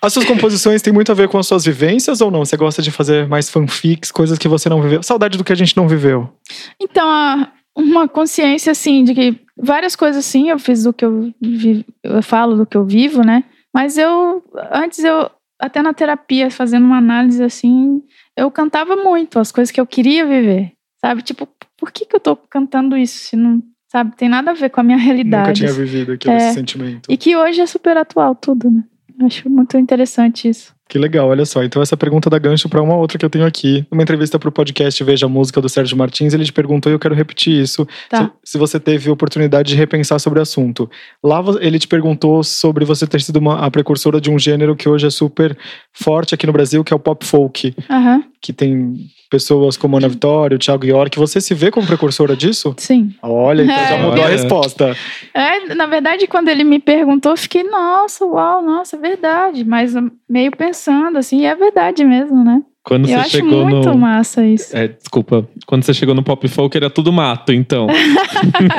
[0.00, 2.44] As suas composições têm muito a ver com as suas vivências ou não?
[2.44, 5.02] Você gosta de fazer mais fanfics, coisas que você não viveu?
[5.02, 6.32] Saudade do que a gente não viveu.
[6.80, 11.84] Então, uma consciência, assim, de que várias coisas, sim, eu fiz do que eu vivo,
[12.04, 13.42] eu falo do que eu vivo, né?
[13.74, 14.42] Mas eu,
[14.72, 15.28] antes eu,
[15.60, 18.00] até na terapia, fazendo uma análise, assim,
[18.36, 21.22] eu cantava muito as coisas que eu queria viver, sabe?
[21.22, 24.14] Tipo, por que que eu tô cantando isso se não, sabe?
[24.16, 25.62] Tem nada a ver com a minha realidade.
[25.62, 27.10] Nunca tinha vivido aquele é, sentimento.
[27.10, 28.84] E que hoje é super atual tudo, né?
[29.20, 30.77] Acho muito interessante isso.
[30.88, 31.62] Que legal, olha só.
[31.62, 33.86] Então, essa pergunta dá gancho para uma outra que eu tenho aqui.
[33.90, 36.94] Numa entrevista para o podcast Veja a Música do Sérgio Martins, ele te perguntou e
[36.94, 37.86] eu quero repetir isso.
[38.08, 38.32] Tá.
[38.42, 40.90] Se, se, você teve oportunidade de repensar sobre o assunto.
[41.22, 44.88] Lá ele te perguntou sobre você ter sido uma, a precursora de um gênero que
[44.88, 45.56] hoje é super
[45.92, 47.74] forte aqui no Brasil, que é o pop folk.
[47.90, 48.24] Uhum.
[48.40, 51.18] Que tem pessoas como Ana Vitória, o Thiago York.
[51.18, 52.74] Você se vê como precursora disso?
[52.78, 53.14] Sim.
[53.22, 54.26] Olha, então já mudou é.
[54.26, 54.96] a resposta.
[55.34, 59.64] É, na verdade, quando ele me perguntou, eu fiquei, nossa, uau, nossa, é verdade.
[59.64, 59.94] Mas
[60.28, 60.77] meio pensando,
[61.18, 62.62] assim, é verdade mesmo, né?
[62.84, 63.98] Quando eu você acho chegou muito no...
[63.98, 64.74] massa isso.
[64.74, 65.46] É, desculpa.
[65.66, 67.86] Quando você chegou no pop folk era tudo mato, então.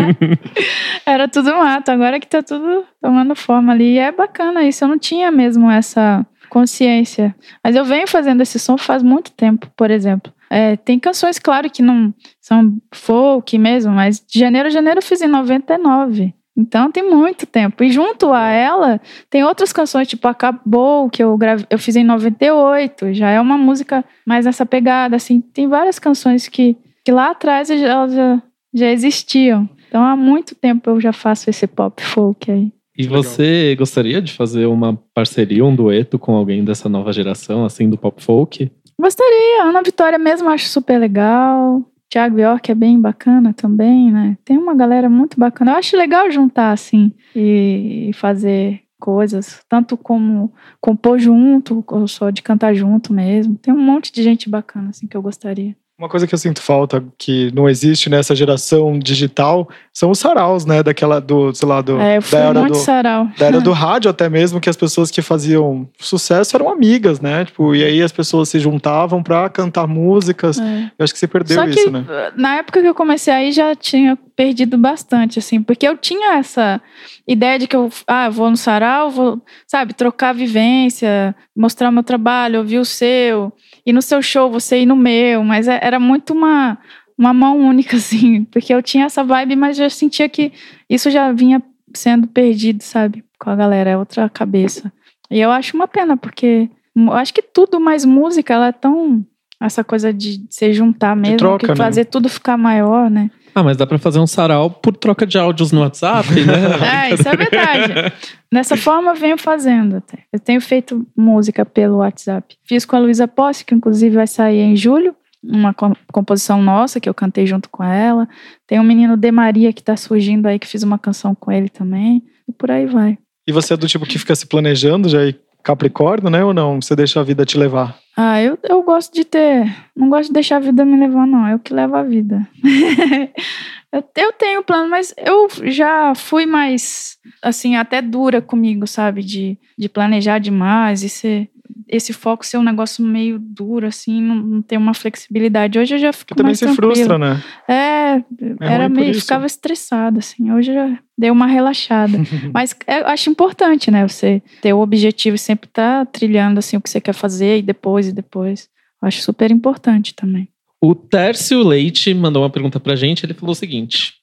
[1.06, 1.90] era tudo mato.
[1.90, 3.94] Agora que tá tudo tomando forma ali.
[3.94, 4.84] E é bacana isso.
[4.84, 7.36] Eu não tinha mesmo essa consciência.
[7.64, 10.34] Mas eu venho fazendo esse som faz muito tempo, por exemplo.
[10.50, 15.04] É, tem canções, claro, que não são folk mesmo, mas de janeiro a janeiro eu
[15.04, 16.34] fiz em 99.
[16.60, 17.84] Então tem muito tempo.
[17.84, 19.00] E junto a ela,
[19.30, 23.14] tem outras canções, tipo Acabou, que eu, grave, eu fiz em 98.
[23.14, 25.40] Já é uma música mais nessa pegada, assim.
[25.40, 28.44] Tem várias canções que, que lá atrás elas já,
[28.74, 29.70] já existiam.
[29.88, 32.72] Então há muito tempo eu já faço esse pop folk aí.
[32.98, 37.90] E você gostaria de fazer uma parceria, um dueto com alguém dessa nova geração, assim,
[37.90, 38.70] do pop folk?
[39.00, 39.64] Gostaria.
[39.64, 41.82] Ana Vitória mesmo acho super legal.
[42.10, 44.38] Tiago York é bem bacana também, né?
[44.44, 45.72] Tem uma galera muito bacana.
[45.72, 50.52] Eu acho legal juntar, assim, e, fazer coisas, tanto como
[50.82, 53.56] compor junto, ou só de cantar junto mesmo.
[53.58, 55.76] Tem um monte de gente bacana, assim, que eu gostaria.
[56.00, 60.66] Uma coisa que eu sinto falta, que não existe nessa geração digital, são os saraus,
[60.66, 60.82] né?
[60.82, 63.28] Daquela do, sei lá, do, É, eu fui da era muito do, sarau.
[63.38, 67.44] da era do rádio até mesmo, que as pessoas que faziam sucesso eram amigas, né?
[67.44, 70.58] Tipo, e aí as pessoas se juntavam pra cantar músicas.
[70.58, 70.90] É.
[70.98, 72.06] Eu acho que você perdeu Só que isso, né?
[72.38, 76.82] na época que eu comecei aí já tinha perdido bastante, assim, porque eu tinha essa
[77.28, 82.04] ideia de que eu ah, vou no sarau, vou, sabe, trocar vivência, mostrar o meu
[82.04, 83.52] trabalho, ouvir o seu,
[83.86, 86.78] e no seu show você ir no meu, mas é- era muito uma,
[87.18, 90.54] uma mão única, assim, porque eu tinha essa vibe, mas já sentia que
[90.90, 91.62] isso já vinha
[91.94, 94.90] sendo perdido, sabe, com a galera, é outra cabeça.
[95.30, 99.26] E eu acho uma pena, porque eu acho que tudo mais música, ela é tão.
[99.62, 101.76] Essa coisa de se juntar mesmo, troca, que né?
[101.76, 103.30] fazer tudo ficar maior, né?
[103.56, 106.54] Ah, mas dá pra fazer um sarau por troca de áudios no WhatsApp, né?
[107.10, 108.14] É, isso é verdade.
[108.52, 110.20] Dessa forma eu venho fazendo até.
[110.32, 112.56] Eu tenho feito música pelo WhatsApp.
[112.66, 115.16] Fiz com a Luísa Posse, que inclusive vai sair em julho.
[115.44, 118.28] Uma com- composição nossa, que eu cantei junto com ela.
[118.68, 121.70] Tem um menino De Maria que tá surgindo aí, que fiz uma canção com ele
[121.70, 122.22] também.
[122.48, 123.18] E por aí vai.
[123.48, 126.44] E você é do tipo que fica se planejando já e Capricórnio, né?
[126.44, 126.82] Ou não?
[126.82, 127.98] Você deixa a vida te levar?
[128.16, 129.74] Ah, eu, eu gosto de ter.
[129.96, 131.48] Não gosto de deixar a vida me levar, não.
[131.48, 132.48] Eu que levo a vida.
[133.94, 139.22] eu, eu tenho plano, mas eu já fui mais, assim, até dura comigo, sabe?
[139.24, 141.50] De, de planejar demais e ser.
[141.88, 145.80] Esse foco ser um negócio meio duro, assim, não, não ter uma flexibilidade.
[145.80, 147.44] Hoje eu já fico Porque também mais se frustra, né?
[147.68, 148.24] É,
[148.62, 150.52] era ruim por meio, ficava estressada, assim.
[150.52, 152.18] Hoje já deu uma relaxada.
[152.54, 154.08] Mas é, eu acho importante, né?
[154.08, 157.62] Você ter o objetivo e sempre estar trilhando, assim, o que você quer fazer e
[157.62, 158.70] depois e depois.
[159.02, 160.48] Eu acho super importante também.
[160.82, 163.26] O Tércio Leite mandou uma pergunta pra gente.
[163.26, 164.14] Ele falou o seguinte: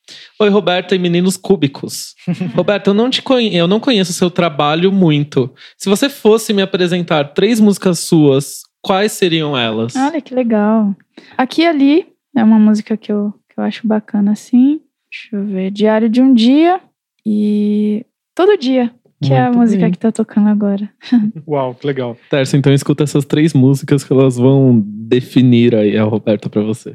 [0.40, 2.14] Oi, Roberta e meninos cúbicos.
[2.54, 3.56] Roberta, eu não te conhe...
[3.56, 5.52] eu não conheço o seu trabalho muito.
[5.76, 9.94] Se você fosse me apresentar três músicas suas, quais seriam elas?
[9.96, 10.94] Olha que legal.
[11.36, 14.80] Aqui e ali é uma música que eu, que eu acho bacana, assim.
[15.10, 15.70] Deixa eu ver.
[15.70, 16.80] Diário de um Dia
[17.24, 18.04] e
[18.36, 19.90] Todo Dia, que é a Muito música bem.
[19.92, 20.88] que tá tocando agora.
[21.48, 22.16] Uau, que legal.
[22.30, 26.92] Tércio, então escuta essas três músicas que elas vão definir aí a Roberta pra você.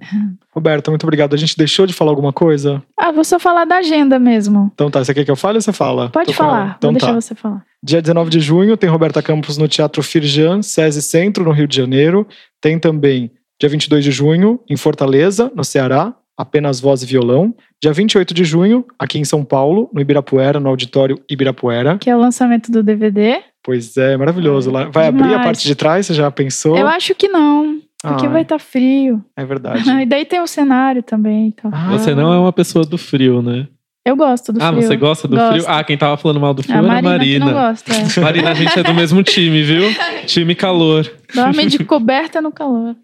[0.54, 1.34] Roberta, muito obrigado.
[1.34, 2.84] A gente deixou de falar alguma coisa?
[3.00, 4.70] Ah, vou só falar da agenda mesmo.
[4.74, 6.10] Então tá, você quer que eu fale ou você fala?
[6.10, 7.08] Pode Tô falar, Então vou tá.
[7.08, 7.64] deixar você falar.
[7.84, 11.76] Dia 19 de junho tem Roberta Campos no Teatro Firjan, SESI Centro, no Rio de
[11.76, 12.28] Janeiro.
[12.62, 17.54] Tem também dia 22 de junho em Fortaleza, no Ceará, apenas voz e violão.
[17.82, 21.98] Dia 28 de junho, aqui em São Paulo, no Ibirapuera, no Auditório Ibirapuera.
[21.98, 23.40] Que é o lançamento do DVD.
[23.64, 24.72] Pois é, maravilhoso.
[24.72, 24.86] lá.
[24.86, 25.46] Vai abrir a Demais.
[25.46, 26.78] parte de trás, você já pensou?
[26.78, 29.24] Eu acho que não, porque Ah, vai estar frio.
[29.38, 29.84] É verdade.
[30.02, 31.48] e daí tem o cenário também.
[31.48, 31.70] Então.
[31.74, 33.68] Ah, Você não é uma pessoa do frio, né?
[34.04, 34.82] Eu gosto do ah, frio.
[34.82, 35.52] você gosta do Gosto.
[35.52, 35.66] frio?
[35.68, 37.94] Ah, quem tava falando mal do frio a era a Marina, não gosta.
[37.94, 38.20] é.
[38.20, 39.84] Marina, a gente é do mesmo time, viu?
[40.26, 41.12] Time calor.
[41.36, 42.96] Dorme de coberta no calor.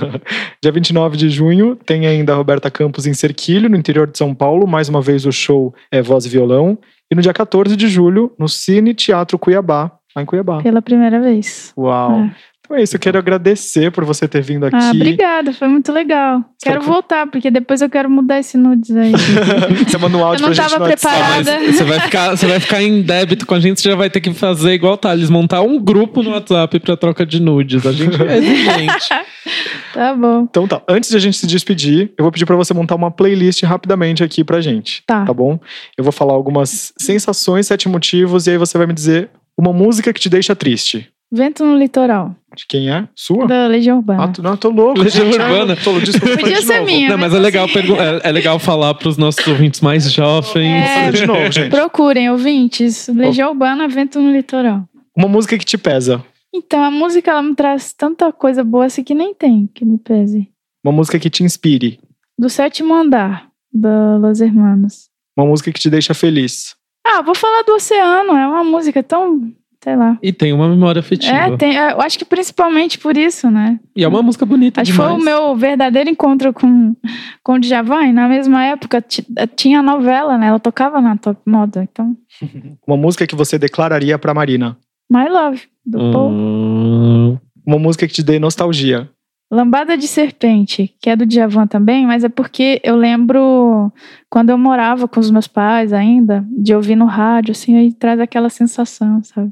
[0.62, 4.34] Dia 29 de junho tem ainda a Roberta Campos em Cerquilho, no interior de São
[4.34, 4.66] Paulo.
[4.66, 6.78] Mais uma vez o show é voz e violão.
[7.10, 10.62] E no dia 14 de julho, no Cine Teatro Cuiabá, lá em Cuiabá.
[10.62, 11.72] Pela primeira vez.
[11.76, 12.20] Uau!
[12.20, 12.34] É.
[12.70, 14.76] Então é isso, eu quero agradecer por você ter vindo aqui.
[14.76, 16.40] Ah, obrigada, foi muito legal.
[16.62, 19.10] Quero Tá- voltar, porque depois eu quero mudar esse nudes aí.
[19.88, 21.58] você manda um áudio Eu não pra gente tava preparada.
[21.66, 24.08] Mas você vai, ficar, você vai ficar em débito com a gente, você já vai
[24.08, 27.84] ter que fazer igual o Thales, montar um grupo no WhatsApp pra troca de nudes.
[27.84, 29.08] A gente é exigente.
[29.92, 30.46] tá bom.
[30.48, 33.10] Então tá, antes de a gente se despedir, eu vou pedir pra você montar uma
[33.10, 35.24] playlist rapidamente aqui pra gente, Tá.
[35.24, 35.58] tá bom?
[35.98, 40.12] Eu vou falar algumas sensações, sete motivos, e aí você vai me dizer uma música
[40.12, 41.08] que te deixa triste.
[41.32, 43.06] Vento no litoral, De quem é?
[43.14, 43.46] Sua?
[43.46, 44.24] da Legião Urbana.
[44.24, 45.00] Ah, tu- não, eu tô louco.
[45.00, 45.40] Legião gente.
[45.40, 45.76] Urbana.
[45.76, 46.86] Tô, desculpa, Podia de ser novo.
[46.86, 47.08] minha.
[47.10, 50.84] Não, mas é legal, é, é legal falar pros nossos ouvintes mais jovens.
[50.84, 51.12] É.
[51.12, 51.70] De novo, gente.
[51.70, 53.06] Procurem, ouvintes.
[53.08, 54.84] Legião Urbana, Vento no Litoral.
[55.16, 56.24] Uma música que te pesa.
[56.52, 59.98] Então, a música, ela me traz tanta coisa boa assim que nem tem que me
[59.98, 60.48] pese.
[60.84, 62.00] Uma música que te inspire.
[62.36, 65.08] Do Sétimo Andar, da Los Hermanos.
[65.38, 66.74] Uma música que te deixa feliz.
[67.06, 68.32] Ah, vou falar do Oceano.
[68.36, 69.52] É uma música tão...
[69.82, 70.18] Sei lá.
[70.22, 71.34] E tem uma memória afetiva.
[71.34, 73.80] É, tem, é, eu acho que principalmente por isso, né?
[73.96, 75.22] E é uma música bonita Acho que foi demais.
[75.22, 76.94] o meu verdadeiro encontro com,
[77.42, 78.02] com o Djavan.
[78.06, 79.24] E na mesma época ti-
[79.56, 80.48] tinha a novela, né?
[80.48, 81.82] Ela tocava na Top Model.
[81.82, 82.14] Então,
[82.86, 84.76] Uma música que você declararia pra Marina.
[85.10, 86.30] My Love, do Paul.
[86.30, 89.08] Hum, Uma música que te dê nostalgia.
[89.52, 93.92] Lambada de Serpente, que é do Djavan também, mas é porque eu lembro
[94.28, 98.20] quando eu morava com os meus pais ainda, de ouvir no rádio, assim, aí traz
[98.20, 99.50] aquela sensação, sabe?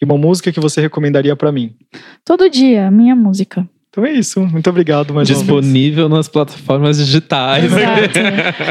[0.00, 1.74] E uma música que você recomendaria pra mim.
[2.24, 3.68] Todo dia, minha música.
[3.90, 4.40] Então é isso.
[4.40, 5.46] Muito obrigado mais uma vez.
[5.46, 7.64] disponível nas plataformas digitais.
[7.64, 8.18] Exato.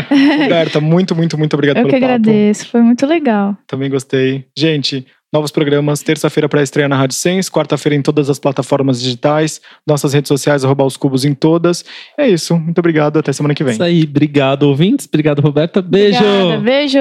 [0.44, 2.14] Roberta, muito, muito, muito obrigado eu pelo que papo.
[2.14, 3.58] agradeço, foi muito legal.
[3.68, 4.46] Também gostei.
[4.58, 9.62] Gente, Novos programas, terça-feira para estreia na Rádio Sens, quarta-feira em todas as plataformas digitais,
[9.86, 11.86] nossas redes sociais, arroba os cubos em todas.
[12.18, 12.58] É isso.
[12.58, 13.20] Muito obrigado.
[13.20, 13.74] Até semana que vem.
[13.74, 14.06] Isso aí.
[14.06, 15.08] Obrigado, ouvintes.
[15.08, 15.84] Obrigado, Roberta.
[15.84, 16.18] Beijo.
[16.18, 17.00] Obrigada, beijo.